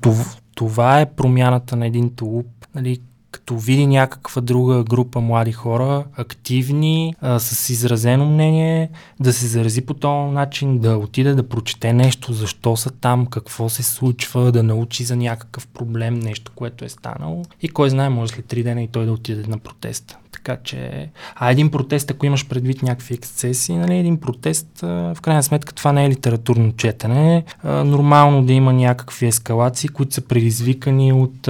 това, 0.55 1.01
е 1.01 1.05
промяната 1.05 1.75
на 1.75 1.87
един 1.87 2.15
тулуп. 2.15 2.47
Нали, 2.75 2.99
като 3.33 3.57
види 3.57 3.87
някаква 3.87 4.41
друга 4.41 4.83
група 4.83 5.21
млади 5.21 5.51
хора, 5.51 6.03
активни, 6.15 7.15
а, 7.21 7.39
с 7.39 7.69
изразено 7.69 8.25
мнение, 8.25 8.89
да 9.19 9.33
се 9.33 9.47
зарази 9.47 9.81
по 9.81 9.93
този 9.93 10.33
начин, 10.33 10.79
да 10.79 10.97
отиде 10.97 11.33
да 11.33 11.49
прочете 11.49 11.93
нещо, 11.93 12.33
защо 12.33 12.77
са 12.77 12.91
там, 12.91 13.25
какво 13.25 13.69
се 13.69 13.83
случва, 13.83 14.51
да 14.51 14.63
научи 14.63 15.03
за 15.03 15.15
някакъв 15.15 15.67
проблем, 15.67 16.19
нещо, 16.19 16.51
което 16.55 16.85
е 16.85 16.89
станало. 16.89 17.43
И 17.61 17.69
кой 17.69 17.89
знае, 17.89 18.09
може 18.09 18.33
след 18.33 18.45
три 18.45 18.63
дена 18.63 18.83
и 18.83 18.87
той 18.87 19.05
да 19.05 19.11
отиде 19.11 19.43
на 19.47 19.57
протеста. 19.57 20.17
Така 20.31 20.57
че, 20.63 21.09
а 21.35 21.51
един 21.51 21.71
протест, 21.71 22.11
ако 22.11 22.25
имаш 22.25 22.47
предвид 22.47 22.83
някакви 22.83 23.13
ексцеси, 23.13 23.73
нали, 23.73 23.97
един 23.97 24.19
протест, 24.19 24.67
в 24.81 25.17
крайна 25.21 25.43
сметка 25.43 25.73
това 25.73 25.91
не 25.91 26.05
е 26.05 26.09
литературно 26.09 26.71
четене. 26.71 27.43
Нормално 27.63 28.43
да 28.43 28.53
има 28.53 28.73
някакви 28.73 29.25
ескалации, 29.25 29.89
които 29.89 30.13
са 30.13 30.21
предизвикани 30.21 31.13
от 31.13 31.47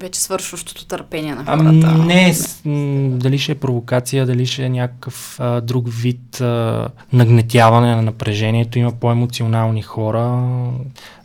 Вече 0.00 0.20
свършващото 0.20 0.86
търпение 0.86 1.34
на 1.34 1.44
хората. 1.44 1.88
Ами 1.94 2.04
не, 2.06 2.34
с, 2.34 2.64
м, 2.64 3.08
дали 3.18 3.38
ще 3.38 3.52
е 3.52 3.54
провокация, 3.54 4.26
дали 4.26 4.46
ще 4.46 4.64
е 4.64 4.68
някакъв 4.68 5.36
а, 5.40 5.60
друг 5.60 5.86
вид 5.88 6.40
а, 6.40 6.88
нагнетяване 7.12 7.96
на 7.96 8.02
напрежението, 8.02 8.78
има 8.78 8.92
по-емоционални 8.92 9.82
хора. 9.82 10.42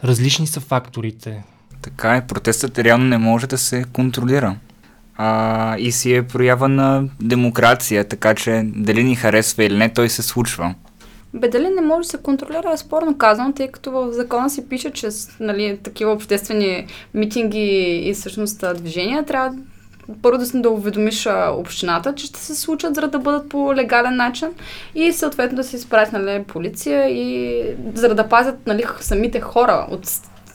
Различни 0.03 0.47
са 0.47 0.59
факторите. 0.59 1.43
Така 1.81 2.15
е, 2.15 2.27
протестът 2.27 2.79
реално 2.79 3.05
не 3.05 3.17
може 3.17 3.47
да 3.47 3.57
се 3.57 3.83
контролира. 3.93 4.55
А, 5.17 5.77
и 5.77 5.91
си 5.91 6.13
е 6.13 6.27
проява 6.27 6.69
на 6.69 7.03
демокрация, 7.21 8.07
така 8.07 8.35
че 8.35 8.63
дали 8.65 9.03
ни 9.03 9.15
харесва 9.15 9.63
или 9.63 9.77
не, 9.77 9.93
той 9.93 10.09
се 10.09 10.21
случва. 10.21 10.75
Бе, 11.33 11.47
дали 11.47 11.69
не 11.69 11.81
може 11.81 12.05
да 12.05 12.09
се 12.09 12.17
контролира, 12.17 12.71
е 12.73 12.77
спорно 12.77 13.17
казано, 13.17 13.53
тъй 13.53 13.67
като 13.67 13.91
в 13.91 14.11
закона 14.11 14.49
си 14.49 14.69
пише, 14.69 14.91
че 14.91 15.07
нали, 15.39 15.79
такива 15.83 16.11
обществени 16.11 16.87
митинги 17.13 18.01
и 18.05 18.13
всъщност 18.13 18.63
движения 18.75 19.25
трябва 19.25 19.57
първо 20.21 20.37
да, 20.37 20.61
да 20.61 20.69
уведомиш 20.69 21.27
общината, 21.51 22.15
че 22.15 22.25
ще 22.25 22.39
се 22.39 22.55
случат, 22.55 22.95
за 22.95 23.01
да 23.01 23.19
бъдат 23.19 23.49
по 23.49 23.75
легален 23.75 24.15
начин 24.15 24.47
и 24.95 25.13
съответно 25.13 25.55
да 25.55 25.63
се 25.63 25.75
изпрати 25.75 26.15
нали, 26.15 26.43
полиция 26.43 27.09
и 27.09 27.63
за 27.93 28.15
да 28.15 28.29
пазят 28.29 28.67
нали, 28.67 28.83
самите 28.99 29.39
хора 29.39 29.87
от 29.91 30.01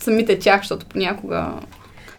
самите 0.00 0.38
тях, 0.38 0.60
защото 0.60 0.86
понякога... 0.86 1.52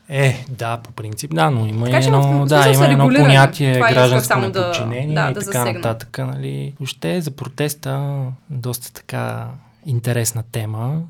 Е, 0.10 0.46
да, 0.50 0.78
по 0.78 0.92
принцип, 0.92 1.36
да, 1.36 1.50
но 1.50 1.66
има 1.66 1.86
Така 1.86 2.02
в 2.02 2.06
едно, 2.06 2.24
смисъл 2.24 2.46
да, 2.46 2.72
има 2.74 2.86
едно 2.86 3.08
понятие 3.08 3.74
Това 3.74 3.90
исках 3.90 4.02
гражданско 4.02 4.28
само 4.28 4.52
да- 4.52 4.72
да, 4.88 4.96
и 4.96 5.14
да 5.14 5.34
така 5.34 5.42
засегна. 5.42 5.74
нататък. 5.74 6.18
Нали. 6.18 6.74
Въобще 6.80 7.22
за 7.22 7.32
протеста 7.32 8.18
доста 8.50 8.94
така 8.94 9.48
интересна 9.86 10.44
тема. 10.52 11.02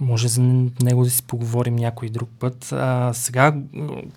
Може 0.00 0.28
за 0.28 0.42
него 0.82 1.04
да 1.04 1.10
си 1.10 1.22
поговорим 1.22 1.76
някой 1.76 2.08
друг 2.08 2.28
път. 2.38 2.72
А, 2.72 3.10
сега 3.12 3.54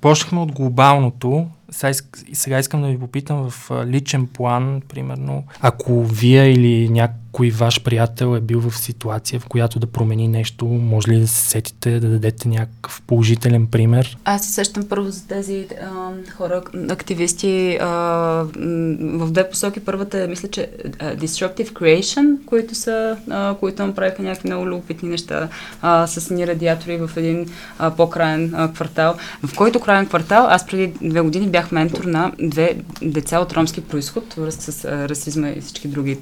почнахме 0.01 0.39
от 0.39 0.51
глобалното. 0.51 1.47
Сега, 1.73 1.93
сега 2.33 2.59
искам 2.59 2.81
да 2.81 2.87
ви 2.87 2.99
попитам 2.99 3.49
в 3.49 3.71
личен 3.85 4.27
план, 4.27 4.81
примерно, 4.89 5.43
ако 5.61 6.03
вие 6.03 6.51
или 6.51 6.89
някой 6.89 7.49
ваш 7.49 7.83
приятел 7.83 8.35
е 8.35 8.41
бил 8.41 8.61
в 8.61 8.77
ситуация, 8.77 9.39
в 9.39 9.47
която 9.47 9.79
да 9.79 9.87
промени 9.87 10.27
нещо, 10.27 10.65
може 10.65 11.07
ли 11.07 11.19
да 11.19 11.27
се 11.27 11.49
сетите 11.49 11.99
да 11.99 12.09
дадете 12.09 12.47
някакъв 12.47 13.01
положителен 13.07 13.67
пример? 13.67 14.17
Аз 14.25 14.45
се 14.45 14.53
сещам 14.53 14.83
първо 14.89 15.09
за 15.09 15.27
тези 15.27 15.67
а, 15.81 16.11
хора, 16.37 16.61
активисти 16.89 17.77
а, 17.81 17.87
в 18.99 19.31
две 19.31 19.49
посоки. 19.49 19.79
Първата 19.79 20.23
е, 20.23 20.27
мисля, 20.27 20.47
че 20.47 20.69
а, 20.99 21.15
Disruptive 21.15 21.71
Creation, 21.71 22.45
които 22.45 22.75
са, 22.75 23.17
а, 23.29 23.55
които 23.59 23.85
направиха 23.85 24.21
някакви 24.21 24.49
много 24.49 24.67
любопитни 24.67 25.09
неща 25.09 25.49
а, 25.81 26.07
с 26.07 26.29
ни 26.29 26.47
радиатори 26.47 26.97
в 26.97 27.09
един 27.15 27.49
а, 27.79 27.91
по-краен 27.91 28.53
а, 28.55 28.73
квартал. 28.73 29.15
В 29.43 29.55
който 29.55 29.79
краен 29.79 30.05
квартал, 30.05 30.47
аз 30.49 30.67
преди 30.67 30.93
две 31.09 31.21
години 31.21 31.47
бях 31.47 31.62
ментор 31.71 32.03
на 32.03 32.31
две 32.39 32.75
деца 33.01 33.39
от 33.39 33.53
ромски 33.53 33.81
происход, 33.81 34.33
връзка 34.33 34.61
с 34.61 34.85
расизма 34.85 35.49
и 35.49 35.61
всички 35.61 35.87
други 35.87 36.17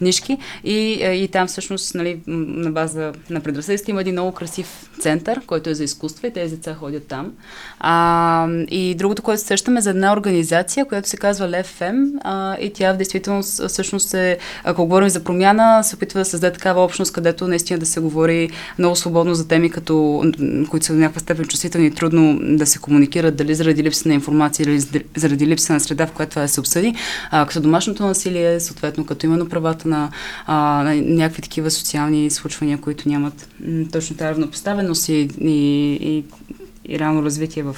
нишки. 0.00 0.38
И, 0.64 0.92
и 1.24 1.28
там 1.28 1.46
всъщност, 1.46 1.94
нали, 1.94 2.20
на 2.26 2.70
база 2.70 3.12
на 3.30 3.40
предразсъдъците 3.40 3.90
има 3.90 4.00
един 4.00 4.14
много 4.14 4.32
красив 4.32 4.90
център, 5.00 5.40
който 5.46 5.70
е 5.70 5.74
за 5.74 5.84
изкуство 5.84 6.26
и 6.26 6.32
тези 6.32 6.56
деца 6.56 6.74
ходят 6.74 7.06
там. 7.06 7.32
А, 7.80 8.48
и 8.68 8.94
другото, 8.94 9.22
което 9.22 9.40
се 9.40 9.46
сещаме 9.46 9.80
за 9.80 9.90
една 9.90 10.12
организация, 10.12 10.84
която 10.84 11.08
се 11.08 11.16
казва 11.16 11.48
LevFem 11.48 12.12
а, 12.24 12.56
и 12.60 12.72
тя 12.72 12.92
в 12.92 12.96
действителност 12.96 13.68
всъщност 13.68 14.14
е, 14.14 14.38
ако 14.64 14.86
говорим 14.86 15.08
за 15.08 15.24
промяна, 15.24 15.84
се 15.84 15.96
опитва 15.96 16.20
да 16.20 16.24
създаде 16.24 16.54
такава 16.54 16.84
общност, 16.84 17.12
където 17.12 17.48
наистина 17.48 17.78
да 17.78 17.86
се 17.86 18.00
говори 18.00 18.50
много 18.78 18.96
свободно 18.96 19.34
за 19.34 19.48
теми, 19.48 19.70
като, 19.70 20.24
които 20.70 20.86
са 20.86 20.92
в 20.92 20.96
някаква 20.96 21.20
степен 21.20 21.44
чувствителни 21.44 21.86
и 21.86 21.90
трудно 21.90 22.38
да 22.42 22.66
се 22.66 22.78
комуникират, 22.78 23.36
дали 23.36 23.54
заради 23.54 23.82
липса 23.82 24.08
на 24.08 24.14
информация 24.14 24.63
или 24.64 24.80
заради- 25.16 25.46
липса 25.46 25.72
на 25.72 25.80
среда, 25.80 26.06
в 26.06 26.12
която 26.12 26.30
това 26.30 26.48
се 26.48 26.60
обсъди, 26.60 26.94
а, 27.30 27.46
като 27.46 27.60
домашното 27.60 28.06
насилие, 28.06 28.60
съответно 28.60 29.06
като 29.06 29.26
именно 29.26 29.48
правата 29.48 29.88
на, 29.88 30.10
а, 30.46 30.54
на 30.84 30.94
някакви 30.94 31.42
такива 31.42 31.70
социални 31.70 32.30
случвания, 32.30 32.78
които 32.80 33.08
нямат 33.08 33.48
м, 33.66 33.84
точно 33.92 34.16
тази 34.16 34.30
равнопоставеност 34.30 35.08
и, 35.08 35.12
и, 35.40 35.48
и, 36.00 36.24
и 36.88 36.98
реално 36.98 37.22
развитие 37.22 37.62
в 37.62 37.76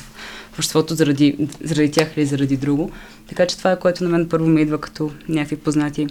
обществото 0.53 0.95
заради, 0.95 1.37
заради 1.65 1.91
тях 1.91 2.09
или 2.17 2.27
заради 2.27 2.57
друго. 2.57 2.91
Така 3.29 3.47
че 3.47 3.59
това 3.59 3.73
е 3.73 3.79
което 3.79 4.05
на 4.05 4.11
мен 4.11 4.29
първо 4.29 4.49
ми 4.49 4.63
идва 4.63 4.81
като 4.81 5.11
някакви 5.29 5.57
познати 5.57 6.07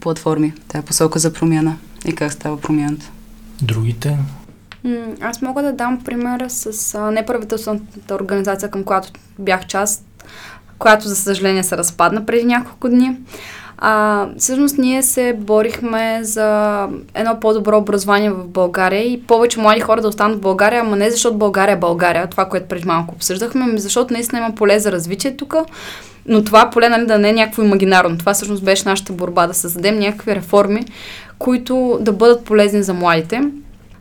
платформи, 0.00 0.52
тая 0.68 0.84
посока 0.84 1.18
за 1.18 1.32
промяна 1.32 1.76
и 2.06 2.14
как 2.14 2.32
става 2.32 2.60
промяната. 2.60 3.10
Другите? 3.62 4.18
Аз 5.20 5.42
мога 5.42 5.62
да 5.62 5.72
дам 5.72 6.00
пример 6.04 6.44
с 6.48 6.94
а, 6.94 7.10
неправителствената 7.10 8.14
организация, 8.14 8.70
към 8.70 8.84
която 8.84 9.10
бях 9.38 9.66
част, 9.66 10.04
която 10.78 11.08
за 11.08 11.16
съжаление 11.16 11.62
се 11.62 11.76
разпадна 11.76 12.26
преди 12.26 12.44
няколко 12.44 12.88
дни. 12.88 13.16
А, 13.78 14.26
всъщност 14.38 14.78
ние 14.78 15.02
се 15.02 15.36
борихме 15.38 16.18
за 16.22 16.88
едно 17.14 17.40
по-добро 17.40 17.78
образование 17.78 18.30
в 18.30 18.48
България 18.48 19.12
и 19.12 19.22
повече 19.22 19.60
млади 19.60 19.80
хора 19.80 20.00
да 20.00 20.08
останат 20.08 20.38
в 20.38 20.40
България, 20.40 20.80
ама 20.80 20.96
не 20.96 21.10
защото 21.10 21.38
България 21.38 21.72
е 21.72 21.78
България, 21.78 22.26
това, 22.26 22.44
което 22.44 22.68
преди 22.68 22.86
малко 22.86 23.14
обсъждахме, 23.14 23.64
ами 23.64 23.78
защото 23.78 24.14
наистина 24.14 24.38
има 24.38 24.54
поле 24.54 24.78
за 24.78 24.92
развитие 24.92 25.36
тук, 25.36 25.54
но 26.26 26.44
това 26.44 26.70
поле 26.70 26.88
нали, 26.88 27.06
да 27.06 27.18
не 27.18 27.28
е 27.28 27.32
някакво 27.32 27.62
имагинарно. 27.62 28.18
Това 28.18 28.34
всъщност 28.34 28.64
беше 28.64 28.88
нашата 28.88 29.12
борба, 29.12 29.46
да 29.46 29.54
създадем 29.54 29.98
някакви 29.98 30.34
реформи, 30.34 30.84
които 31.38 31.98
да 32.00 32.12
бъдат 32.12 32.44
полезни 32.44 32.82
за 32.82 32.94
младите. 32.94 33.42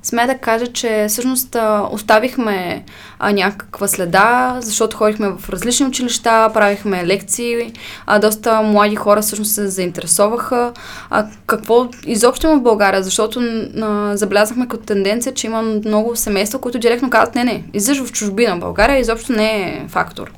Смея 0.04 0.28
да 0.28 0.38
кажа, 0.38 0.68
че 0.68 1.06
всъщност 1.10 1.56
оставихме 1.92 2.84
а, 3.20 3.32
някаква 3.32 3.88
следа, 3.88 4.58
защото 4.62 4.98
ходихме 4.98 5.30
в 5.30 5.50
различни 5.50 5.86
училища, 5.86 6.50
правихме 6.54 7.06
лекции, 7.06 7.74
а 8.06 8.20
доста 8.20 8.62
млади 8.62 8.96
хора 8.96 9.22
всъщност 9.22 9.52
се 9.52 9.68
заинтересоваха. 9.68 10.74
А, 11.10 11.26
какво 11.46 11.88
изобщо 12.06 12.48
има 12.48 12.56
в 12.56 12.64
България, 12.64 13.04
защото 13.04 13.40
а, 13.82 14.18
забелязахме 14.18 14.68
като 14.68 14.84
тенденция, 14.84 15.34
че 15.34 15.48
има 15.48 15.62
много 15.62 16.16
семейства, 16.16 16.60
които 16.60 16.80
директно 16.80 17.10
казват, 17.10 17.36
не, 17.36 17.44
не, 17.44 17.64
излизаш 17.74 18.08
в 18.08 18.12
чужбина. 18.12 18.58
България 18.58 19.00
изобщо 19.00 19.32
не 19.32 19.62
е 19.62 19.86
фактор. 19.88 20.32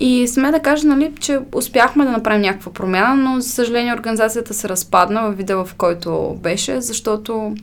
И 0.00 0.28
сме 0.28 0.50
да 0.50 0.60
кажа, 0.60 0.86
нали, 0.86 1.12
че 1.20 1.38
успяхме 1.54 2.04
да 2.04 2.10
направим 2.10 2.42
някаква 2.42 2.72
промяна, 2.72 3.14
но 3.14 3.40
за 3.40 3.48
съжаление 3.48 3.94
организацията 3.94 4.54
се 4.54 4.68
разпадна 4.68 5.22
в 5.22 5.36
вида, 5.36 5.64
в 5.64 5.74
който 5.74 6.38
беше, 6.42 6.80
защото 6.80 7.56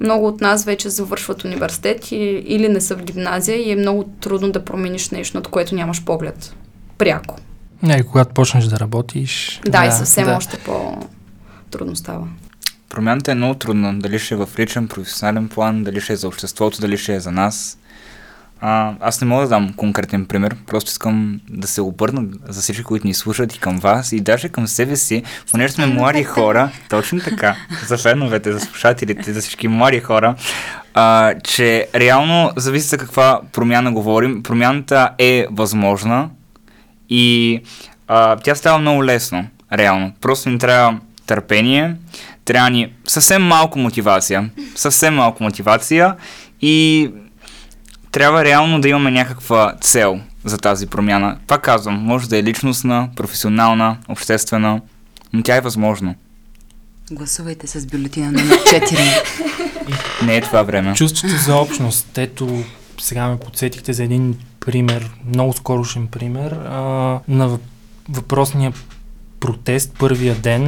много 0.00 0.26
от 0.26 0.40
нас 0.40 0.64
вече 0.64 0.88
завършват 0.88 1.44
университет 1.44 2.12
или, 2.12 2.44
или 2.46 2.68
не 2.68 2.80
са 2.80 2.96
в 2.96 3.02
гимназия 3.02 3.56
и 3.56 3.70
е 3.70 3.76
много 3.76 4.04
трудно 4.20 4.52
да 4.52 4.64
промениш 4.64 5.10
нещо, 5.10 5.36
над 5.36 5.48
което 5.48 5.74
нямаш 5.74 6.04
поглед. 6.04 6.54
Пряко. 6.98 7.36
Не, 7.82 8.02
когато 8.02 8.34
почнеш 8.34 8.64
да 8.64 8.80
работиш. 8.80 9.60
Да, 9.64 9.80
да 9.80 9.86
и 9.86 9.92
съвсем 9.92 10.24
да. 10.24 10.36
още 10.36 10.58
по-трудно 10.58 11.96
става. 11.96 12.28
Промяната 12.88 13.32
е 13.32 13.34
много 13.34 13.54
трудна. 13.54 13.98
Дали 13.98 14.18
ще 14.18 14.34
е 14.34 14.36
в 14.36 14.48
личен, 14.58 14.88
професионален 14.88 15.48
план, 15.48 15.84
дали 15.84 16.00
ще 16.00 16.12
е 16.12 16.16
за 16.16 16.28
обществото, 16.28 16.80
дали 16.80 16.98
ще 16.98 17.14
е 17.14 17.20
за 17.20 17.30
нас. 17.30 17.78
А, 18.66 18.94
аз 19.00 19.20
не 19.20 19.26
мога 19.26 19.42
да 19.42 19.48
дам 19.48 19.72
конкретен 19.76 20.26
пример, 20.26 20.56
просто 20.66 20.88
искам 20.88 21.40
да 21.50 21.66
се 21.66 21.80
обърна 21.80 22.24
за 22.48 22.60
всички, 22.60 22.84
които 22.84 23.06
ни 23.06 23.14
слушат 23.14 23.54
и 23.54 23.58
към 23.58 23.78
вас 23.78 24.12
и 24.12 24.20
даже 24.20 24.48
към 24.48 24.66
себе 24.66 24.96
си, 24.96 25.22
понеже 25.50 25.74
сме 25.74 25.86
млади 25.86 26.24
хора, 26.24 26.70
точно 26.90 27.20
така, 27.20 27.56
за 27.86 27.98
феновете, 27.98 28.52
за 28.52 28.60
слушателите, 28.60 29.32
за 29.32 29.40
всички 29.40 29.68
млади 29.68 30.00
хора, 30.00 30.34
а, 30.94 31.34
че 31.44 31.86
реално 31.94 32.50
зависи 32.56 32.88
за 32.88 32.98
каква 32.98 33.40
промяна 33.52 33.92
говорим. 33.92 34.42
Промяната 34.42 35.10
е 35.18 35.46
възможна 35.50 36.30
и 37.08 37.60
а, 38.08 38.36
тя 38.36 38.54
става 38.54 38.78
много 38.78 39.04
лесно, 39.04 39.46
реално. 39.72 40.12
Просто 40.20 40.50
ни 40.50 40.58
трябва 40.58 40.98
търпение, 41.26 41.96
трябва 42.44 42.70
ни 42.70 42.92
съвсем 43.06 43.42
малко 43.42 43.78
мотивация, 43.78 44.50
съвсем 44.74 45.14
малко 45.14 45.42
мотивация 45.42 46.14
и 46.60 47.10
трябва 48.14 48.44
реално 48.44 48.80
да 48.80 48.88
имаме 48.88 49.10
някаква 49.10 49.74
цел 49.80 50.20
за 50.44 50.58
тази 50.58 50.86
промяна. 50.86 51.38
Пак 51.46 51.62
казвам, 51.62 51.94
може 51.94 52.28
да 52.28 52.38
е 52.38 52.42
личностна, 52.42 53.08
професионална, 53.16 53.96
обществена, 54.08 54.80
но 55.32 55.42
тя 55.42 55.56
е 55.56 55.60
възможна. 55.60 56.14
Гласувайте 57.10 57.66
с 57.66 57.86
бюлетина 57.86 58.26
номер 58.26 58.58
4. 58.58 60.26
Не 60.26 60.36
е 60.36 60.40
това 60.40 60.62
време. 60.62 60.94
Чувството 60.94 61.36
за 61.36 61.56
общност. 61.56 62.18
Ето, 62.18 62.64
сега 63.00 63.28
ме 63.28 63.38
подсетихте 63.38 63.92
за 63.92 64.04
един 64.04 64.38
пример, 64.60 65.10
много 65.26 65.52
скорошен 65.52 66.06
пример, 66.06 66.52
а, 66.52 66.78
на 67.28 67.58
въпросния 68.08 68.72
протест 69.40 69.96
първия 69.98 70.34
ден, 70.34 70.64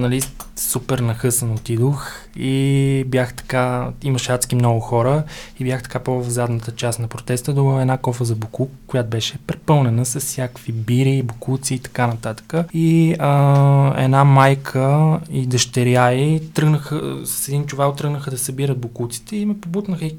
нали, 0.00 0.22
супер 0.56 0.98
нахъсан 0.98 1.52
отидох 1.52 2.25
и 2.38 3.04
бях 3.06 3.34
така, 3.34 3.88
имаше 4.04 4.32
адски 4.32 4.54
много 4.54 4.80
хора 4.80 5.22
и 5.60 5.64
бях 5.64 5.82
така 5.82 5.98
по 5.98 6.22
в 6.22 6.30
задната 6.30 6.72
част 6.72 6.98
на 6.98 7.08
протеста 7.08 7.54
до 7.54 7.80
една 7.80 7.96
кофа 7.96 8.24
за 8.24 8.34
буклук, 8.34 8.70
която 8.86 9.10
беше 9.10 9.38
препълнена 9.46 10.06
с 10.06 10.20
всякакви 10.20 10.72
бири, 10.72 11.22
букуци 11.22 11.74
и 11.74 11.78
така 11.78 12.06
нататък. 12.06 12.54
И 12.72 13.14
а, 13.18 14.04
една 14.04 14.24
майка 14.24 15.18
и 15.30 15.46
дъщеря 15.46 16.12
и 16.12 16.52
тръгнаха, 16.54 17.16
с 17.24 17.48
един 17.48 17.66
чувал 17.66 17.92
тръгнаха 17.92 18.30
да 18.30 18.38
събират 18.38 18.78
букуците 18.78 19.36
и 19.36 19.46
ме 19.46 19.60
побутнаха 19.60 20.04
и 20.04 20.14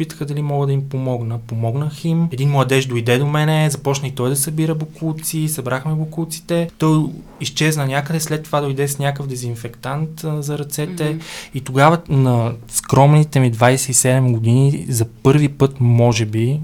питаха 0.00 0.26
дали 0.26 0.42
мога 0.42 0.66
да 0.66 0.72
им 0.72 0.88
помогна. 0.88 1.38
Помогнах 1.38 2.04
им. 2.04 2.28
Един 2.32 2.50
младеж 2.50 2.86
дойде 2.86 3.18
до 3.18 3.26
мене, 3.26 3.70
започна 3.70 4.08
и 4.08 4.14
той 4.14 4.28
да 4.28 4.36
събира 4.36 4.74
букуци, 4.74 5.48
събрахме 5.48 5.94
букуците. 5.94 6.70
Той 6.78 7.04
изчезна 7.40 7.86
някъде, 7.86 8.20
след 8.20 8.42
това 8.42 8.60
дойде 8.60 8.88
с 8.88 8.98
някакъв 8.98 9.26
дезинфектант 9.26 10.24
а, 10.24 10.42
за 10.42 10.58
ръцете. 10.58 11.02
Mm-hmm. 11.04 11.49
И 11.54 11.60
тогава 11.60 11.98
на 12.08 12.52
скромните 12.68 13.40
ми 13.40 13.52
27 13.52 14.32
години 14.32 14.86
за 14.88 15.04
първи 15.04 15.48
път, 15.48 15.80
може 15.80 16.26
би, 16.26 16.60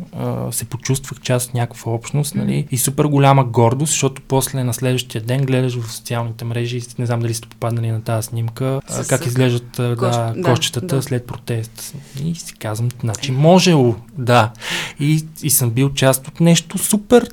се 0.51 0.65
почувствах 0.65 1.21
част 1.21 1.49
от 1.49 1.55
някаква 1.55 1.93
общност, 1.93 2.35
нали? 2.35 2.67
И 2.71 2.79
супер 2.79 3.05
голяма 3.05 3.45
гордост, 3.45 3.91
защото 3.91 4.23
после 4.29 4.65
на 4.65 4.75
следващия 4.75 5.23
ден 5.23 5.47
гледаш 5.47 5.79
в 5.79 5.93
социалните 5.93 6.45
мрежи, 6.45 6.83
не 6.99 7.07
знам 7.07 7.21
дали 7.21 7.35
сте 7.35 7.49
попаднали 7.49 7.91
на 7.91 8.03
тази 8.03 8.27
снимка, 8.27 8.81
а, 8.89 9.05
как 9.05 9.27
изглеждат 9.27 9.71
да, 9.77 9.95
да, 9.97 10.43
кощетата 10.45 10.97
да. 10.97 11.03
след 11.03 11.27
протест. 11.27 11.95
И 12.25 12.35
си 12.35 12.55
казвам, 12.55 12.89
значи 13.01 13.33
можело, 13.33 13.95
да. 14.19 14.53
И, 15.01 15.25
и 15.43 15.51
съм 15.51 15.71
бил 15.71 15.93
част 15.93 16.29
от 16.29 16.41
нещо 16.41 16.79
супер 16.79 17.29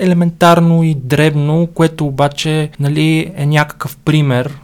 елементарно 0.00 0.82
и 0.82 0.94
дребно, 0.94 1.68
което 1.74 2.06
обаче 2.06 2.70
нали, 2.80 3.32
е 3.36 3.46
някакъв 3.46 3.96
пример, 3.96 4.58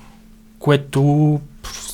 което 0.59 1.41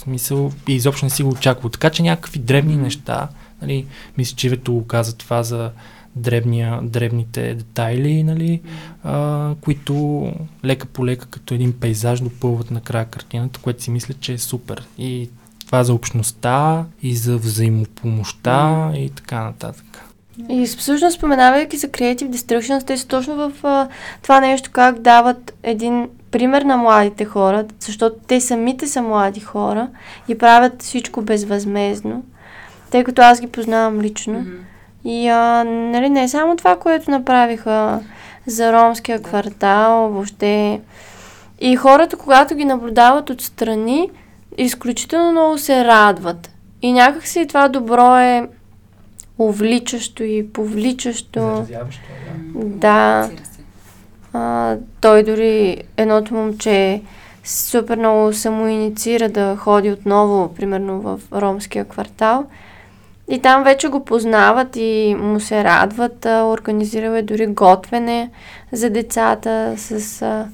смисъл 0.08 0.52
и 0.68 0.74
изобщо 0.74 1.06
не 1.06 1.10
си 1.10 1.22
го 1.22 1.30
очаквал. 1.30 1.70
Така 1.70 1.90
че 1.90 2.02
някакви 2.02 2.38
дребни 2.38 2.76
неща, 2.76 3.28
нали, 3.62 3.86
мисля, 4.18 4.36
че 4.36 4.46
Ивето 4.46 4.72
го 4.72 4.86
каза 4.86 5.16
това 5.16 5.42
за 5.42 5.70
дребния, 6.16 6.80
дребните 6.82 7.54
детайли, 7.54 8.22
нали, 8.22 8.60
а, 9.04 9.54
които 9.60 10.32
лека 10.64 10.86
по 10.86 11.06
лека 11.06 11.26
като 11.26 11.54
един 11.54 11.72
пейзаж 11.72 12.20
допълват 12.20 12.70
накрая 12.70 13.04
картината, 13.04 13.60
което 13.60 13.82
си 13.82 13.90
мисля, 13.90 14.14
че 14.20 14.32
е 14.32 14.38
супер. 14.38 14.86
И 14.98 15.30
това 15.66 15.84
за 15.84 15.94
общността 15.94 16.84
и 17.02 17.16
за 17.16 17.38
взаимопомощта 17.38 18.90
и 18.94 19.10
така 19.10 19.44
нататък. 19.44 19.84
И 20.48 20.66
всъщност 20.66 21.16
споменавайки 21.16 21.76
за 21.76 21.88
Creative 21.88 22.30
Destruction, 22.30 22.86
те 22.86 22.96
са 22.96 23.08
точно 23.08 23.36
в 23.36 23.52
а, 23.62 23.88
това 24.22 24.40
нещо, 24.40 24.70
как 24.72 24.98
дават 24.98 25.54
един 25.62 26.08
пример 26.30 26.62
на 26.62 26.76
младите 26.76 27.24
хора, 27.24 27.64
защото 27.80 28.16
те 28.26 28.40
самите 28.40 28.86
са 28.86 29.02
млади 29.02 29.40
хора 29.40 29.88
и 30.28 30.38
правят 30.38 30.82
всичко 30.82 31.22
безвъзмезно, 31.22 32.22
тъй 32.90 33.04
като 33.04 33.22
аз 33.22 33.40
ги 33.40 33.46
познавам 33.46 34.00
лично. 34.00 34.34
Mm-hmm. 34.34 34.58
И 35.04 35.28
а, 35.28 35.64
нали, 35.64 36.08
не 36.08 36.22
е 36.22 36.28
само 36.28 36.56
това, 36.56 36.76
което 36.76 37.10
направиха 37.10 38.00
за 38.46 38.72
ромския 38.72 39.22
квартал, 39.22 40.08
въобще. 40.08 40.80
И 41.60 41.76
хората, 41.76 42.16
когато 42.16 42.54
ги 42.54 42.64
наблюдават 42.64 43.30
отстрани, 43.30 44.10
изключително 44.58 45.30
много 45.30 45.58
се 45.58 45.84
радват. 45.84 46.50
И 46.82 46.92
някакси 46.92 47.46
това 47.46 47.68
добро 47.68 48.16
е 48.16 48.48
увличащо 49.38 50.22
и 50.24 50.48
повличащо. 50.52 51.66
да. 52.54 52.54
да. 52.54 53.30
А, 54.32 54.76
той 55.00 55.22
дори 55.22 55.82
едното 55.96 56.34
момче 56.34 57.02
супер 57.44 57.98
много 57.98 58.32
самоинициира 58.32 59.28
да 59.28 59.56
ходи 59.56 59.90
отново, 59.90 60.54
примерно 60.54 61.00
в 61.00 61.20
ромския 61.32 61.84
квартал. 61.84 62.46
И 63.30 63.38
там 63.38 63.64
вече 63.64 63.88
го 63.88 64.04
познават 64.04 64.76
и 64.76 65.16
му 65.18 65.40
се 65.40 65.64
радват. 65.64 66.26
А, 66.26 66.44
организирал 66.44 67.12
е 67.12 67.22
дори 67.22 67.46
готвене 67.46 68.30
за 68.72 68.90
децата 68.90 69.74
с... 69.76 70.22
А, 70.22 70.46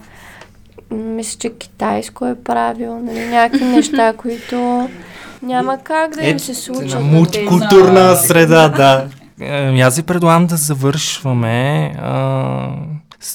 мисля, 0.91 1.39
че 1.39 1.59
китайско 1.59 2.27
е 2.27 2.35
правил, 2.35 2.99
нали, 2.99 3.27
някакви 3.27 3.65
неща, 3.65 4.13
които 4.17 4.89
няма 5.45 5.79
как 5.85 6.15
да 6.15 6.23
им 6.27 6.37
е, 6.37 6.39
се 6.39 6.55
случат. 6.55 7.03
Мултикултурна 7.03 8.17
среда, 8.17 8.69
да. 8.69 9.07
Ами, 9.41 9.81
аз 9.81 9.97
ви 9.97 10.03
предлагам 10.03 10.47
да 10.47 10.57
завършваме. 10.57 11.93
А, 11.99 12.69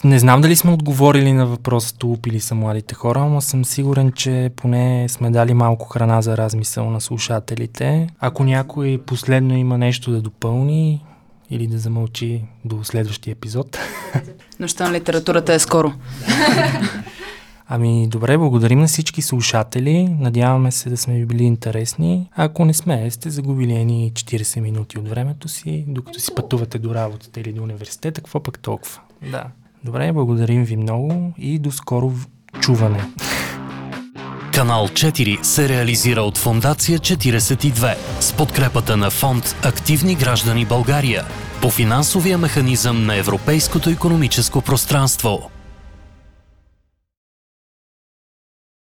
не 0.04 0.20
знам 0.20 0.42
дали 0.42 0.56
сме 0.56 0.72
отговорили 0.72 1.34
на 1.34 1.46
въпроса 1.46 1.98
тулупили 1.98 2.40
са 2.40 2.56
младите 2.56 2.96
хора, 2.96 3.20
но 3.20 3.42
съм 3.42 3.66
сигурен, 3.66 4.12
че 4.12 4.52
поне 4.56 5.10
сме 5.10 5.30
дали 5.30 5.54
малко 5.54 5.88
храна 5.88 6.22
за 6.22 6.38
размисъл 6.38 6.90
на 6.90 7.02
слушателите. 7.02 8.08
Ако 8.20 8.44
някой 8.44 9.02
последно 9.06 9.58
има 9.58 9.78
нещо 9.78 10.12
да 10.12 10.22
допълни 10.22 11.06
или 11.50 11.68
да 11.68 11.78
замълчи 11.78 12.42
до 12.66 12.84
следващия 12.84 13.32
епизод. 13.32 13.78
Нощта 14.60 14.88
на 14.88 14.94
литературата 14.94 15.54
е 15.54 15.60
скоро. 15.60 15.94
Ами 17.72 18.08
добре, 18.08 18.38
благодарим 18.38 18.80
на 18.80 18.88
всички 18.88 19.22
слушатели. 19.22 20.16
Надяваме 20.20 20.72
се 20.72 20.90
да 20.90 20.98
сме 20.98 21.14
ви 21.14 21.26
били 21.26 21.44
интересни. 21.44 22.30
Ако 22.36 22.66
не 22.66 22.74
сме, 22.74 23.12
сте 23.12 23.30
загубили 23.30 23.76
едни 23.76 24.12
40 24.14 24.60
минути 24.60 25.00
от 25.00 25.10
времето 25.10 25.48
си, 25.48 25.86
докато 25.88 26.20
си 26.20 26.36
пътувате 26.36 26.80
до 26.80 26.96
работата 26.96 27.40
или 27.40 27.54
до 27.54 27.64
университета. 27.64 28.22
Какво 28.22 28.44
пък 28.44 28.60
толкова? 28.60 29.00
Да. 29.32 29.44
Добре, 29.84 30.12
благодарим 30.12 30.64
ви 30.64 30.78
много 30.78 31.34
и 31.38 31.60
до 31.60 31.72
скоро 31.72 32.12
чуване. 32.60 33.04
Канал 34.54 34.88
4 34.88 35.44
се 35.44 35.70
реализира 35.70 36.22
от 36.22 36.38
Фондация 36.38 37.00
42 37.00 37.96
с 38.20 38.34
подкрепата 38.34 38.98
на 38.98 39.10
фонд 39.10 39.56
Активни 39.64 40.16
граждани 40.16 40.66
България 40.66 41.26
по 41.62 41.70
финансовия 41.70 42.38
механизъм 42.38 43.06
на 43.06 43.16
Европейското 43.16 43.90
економическо 43.90 44.62
пространство. 44.62 45.50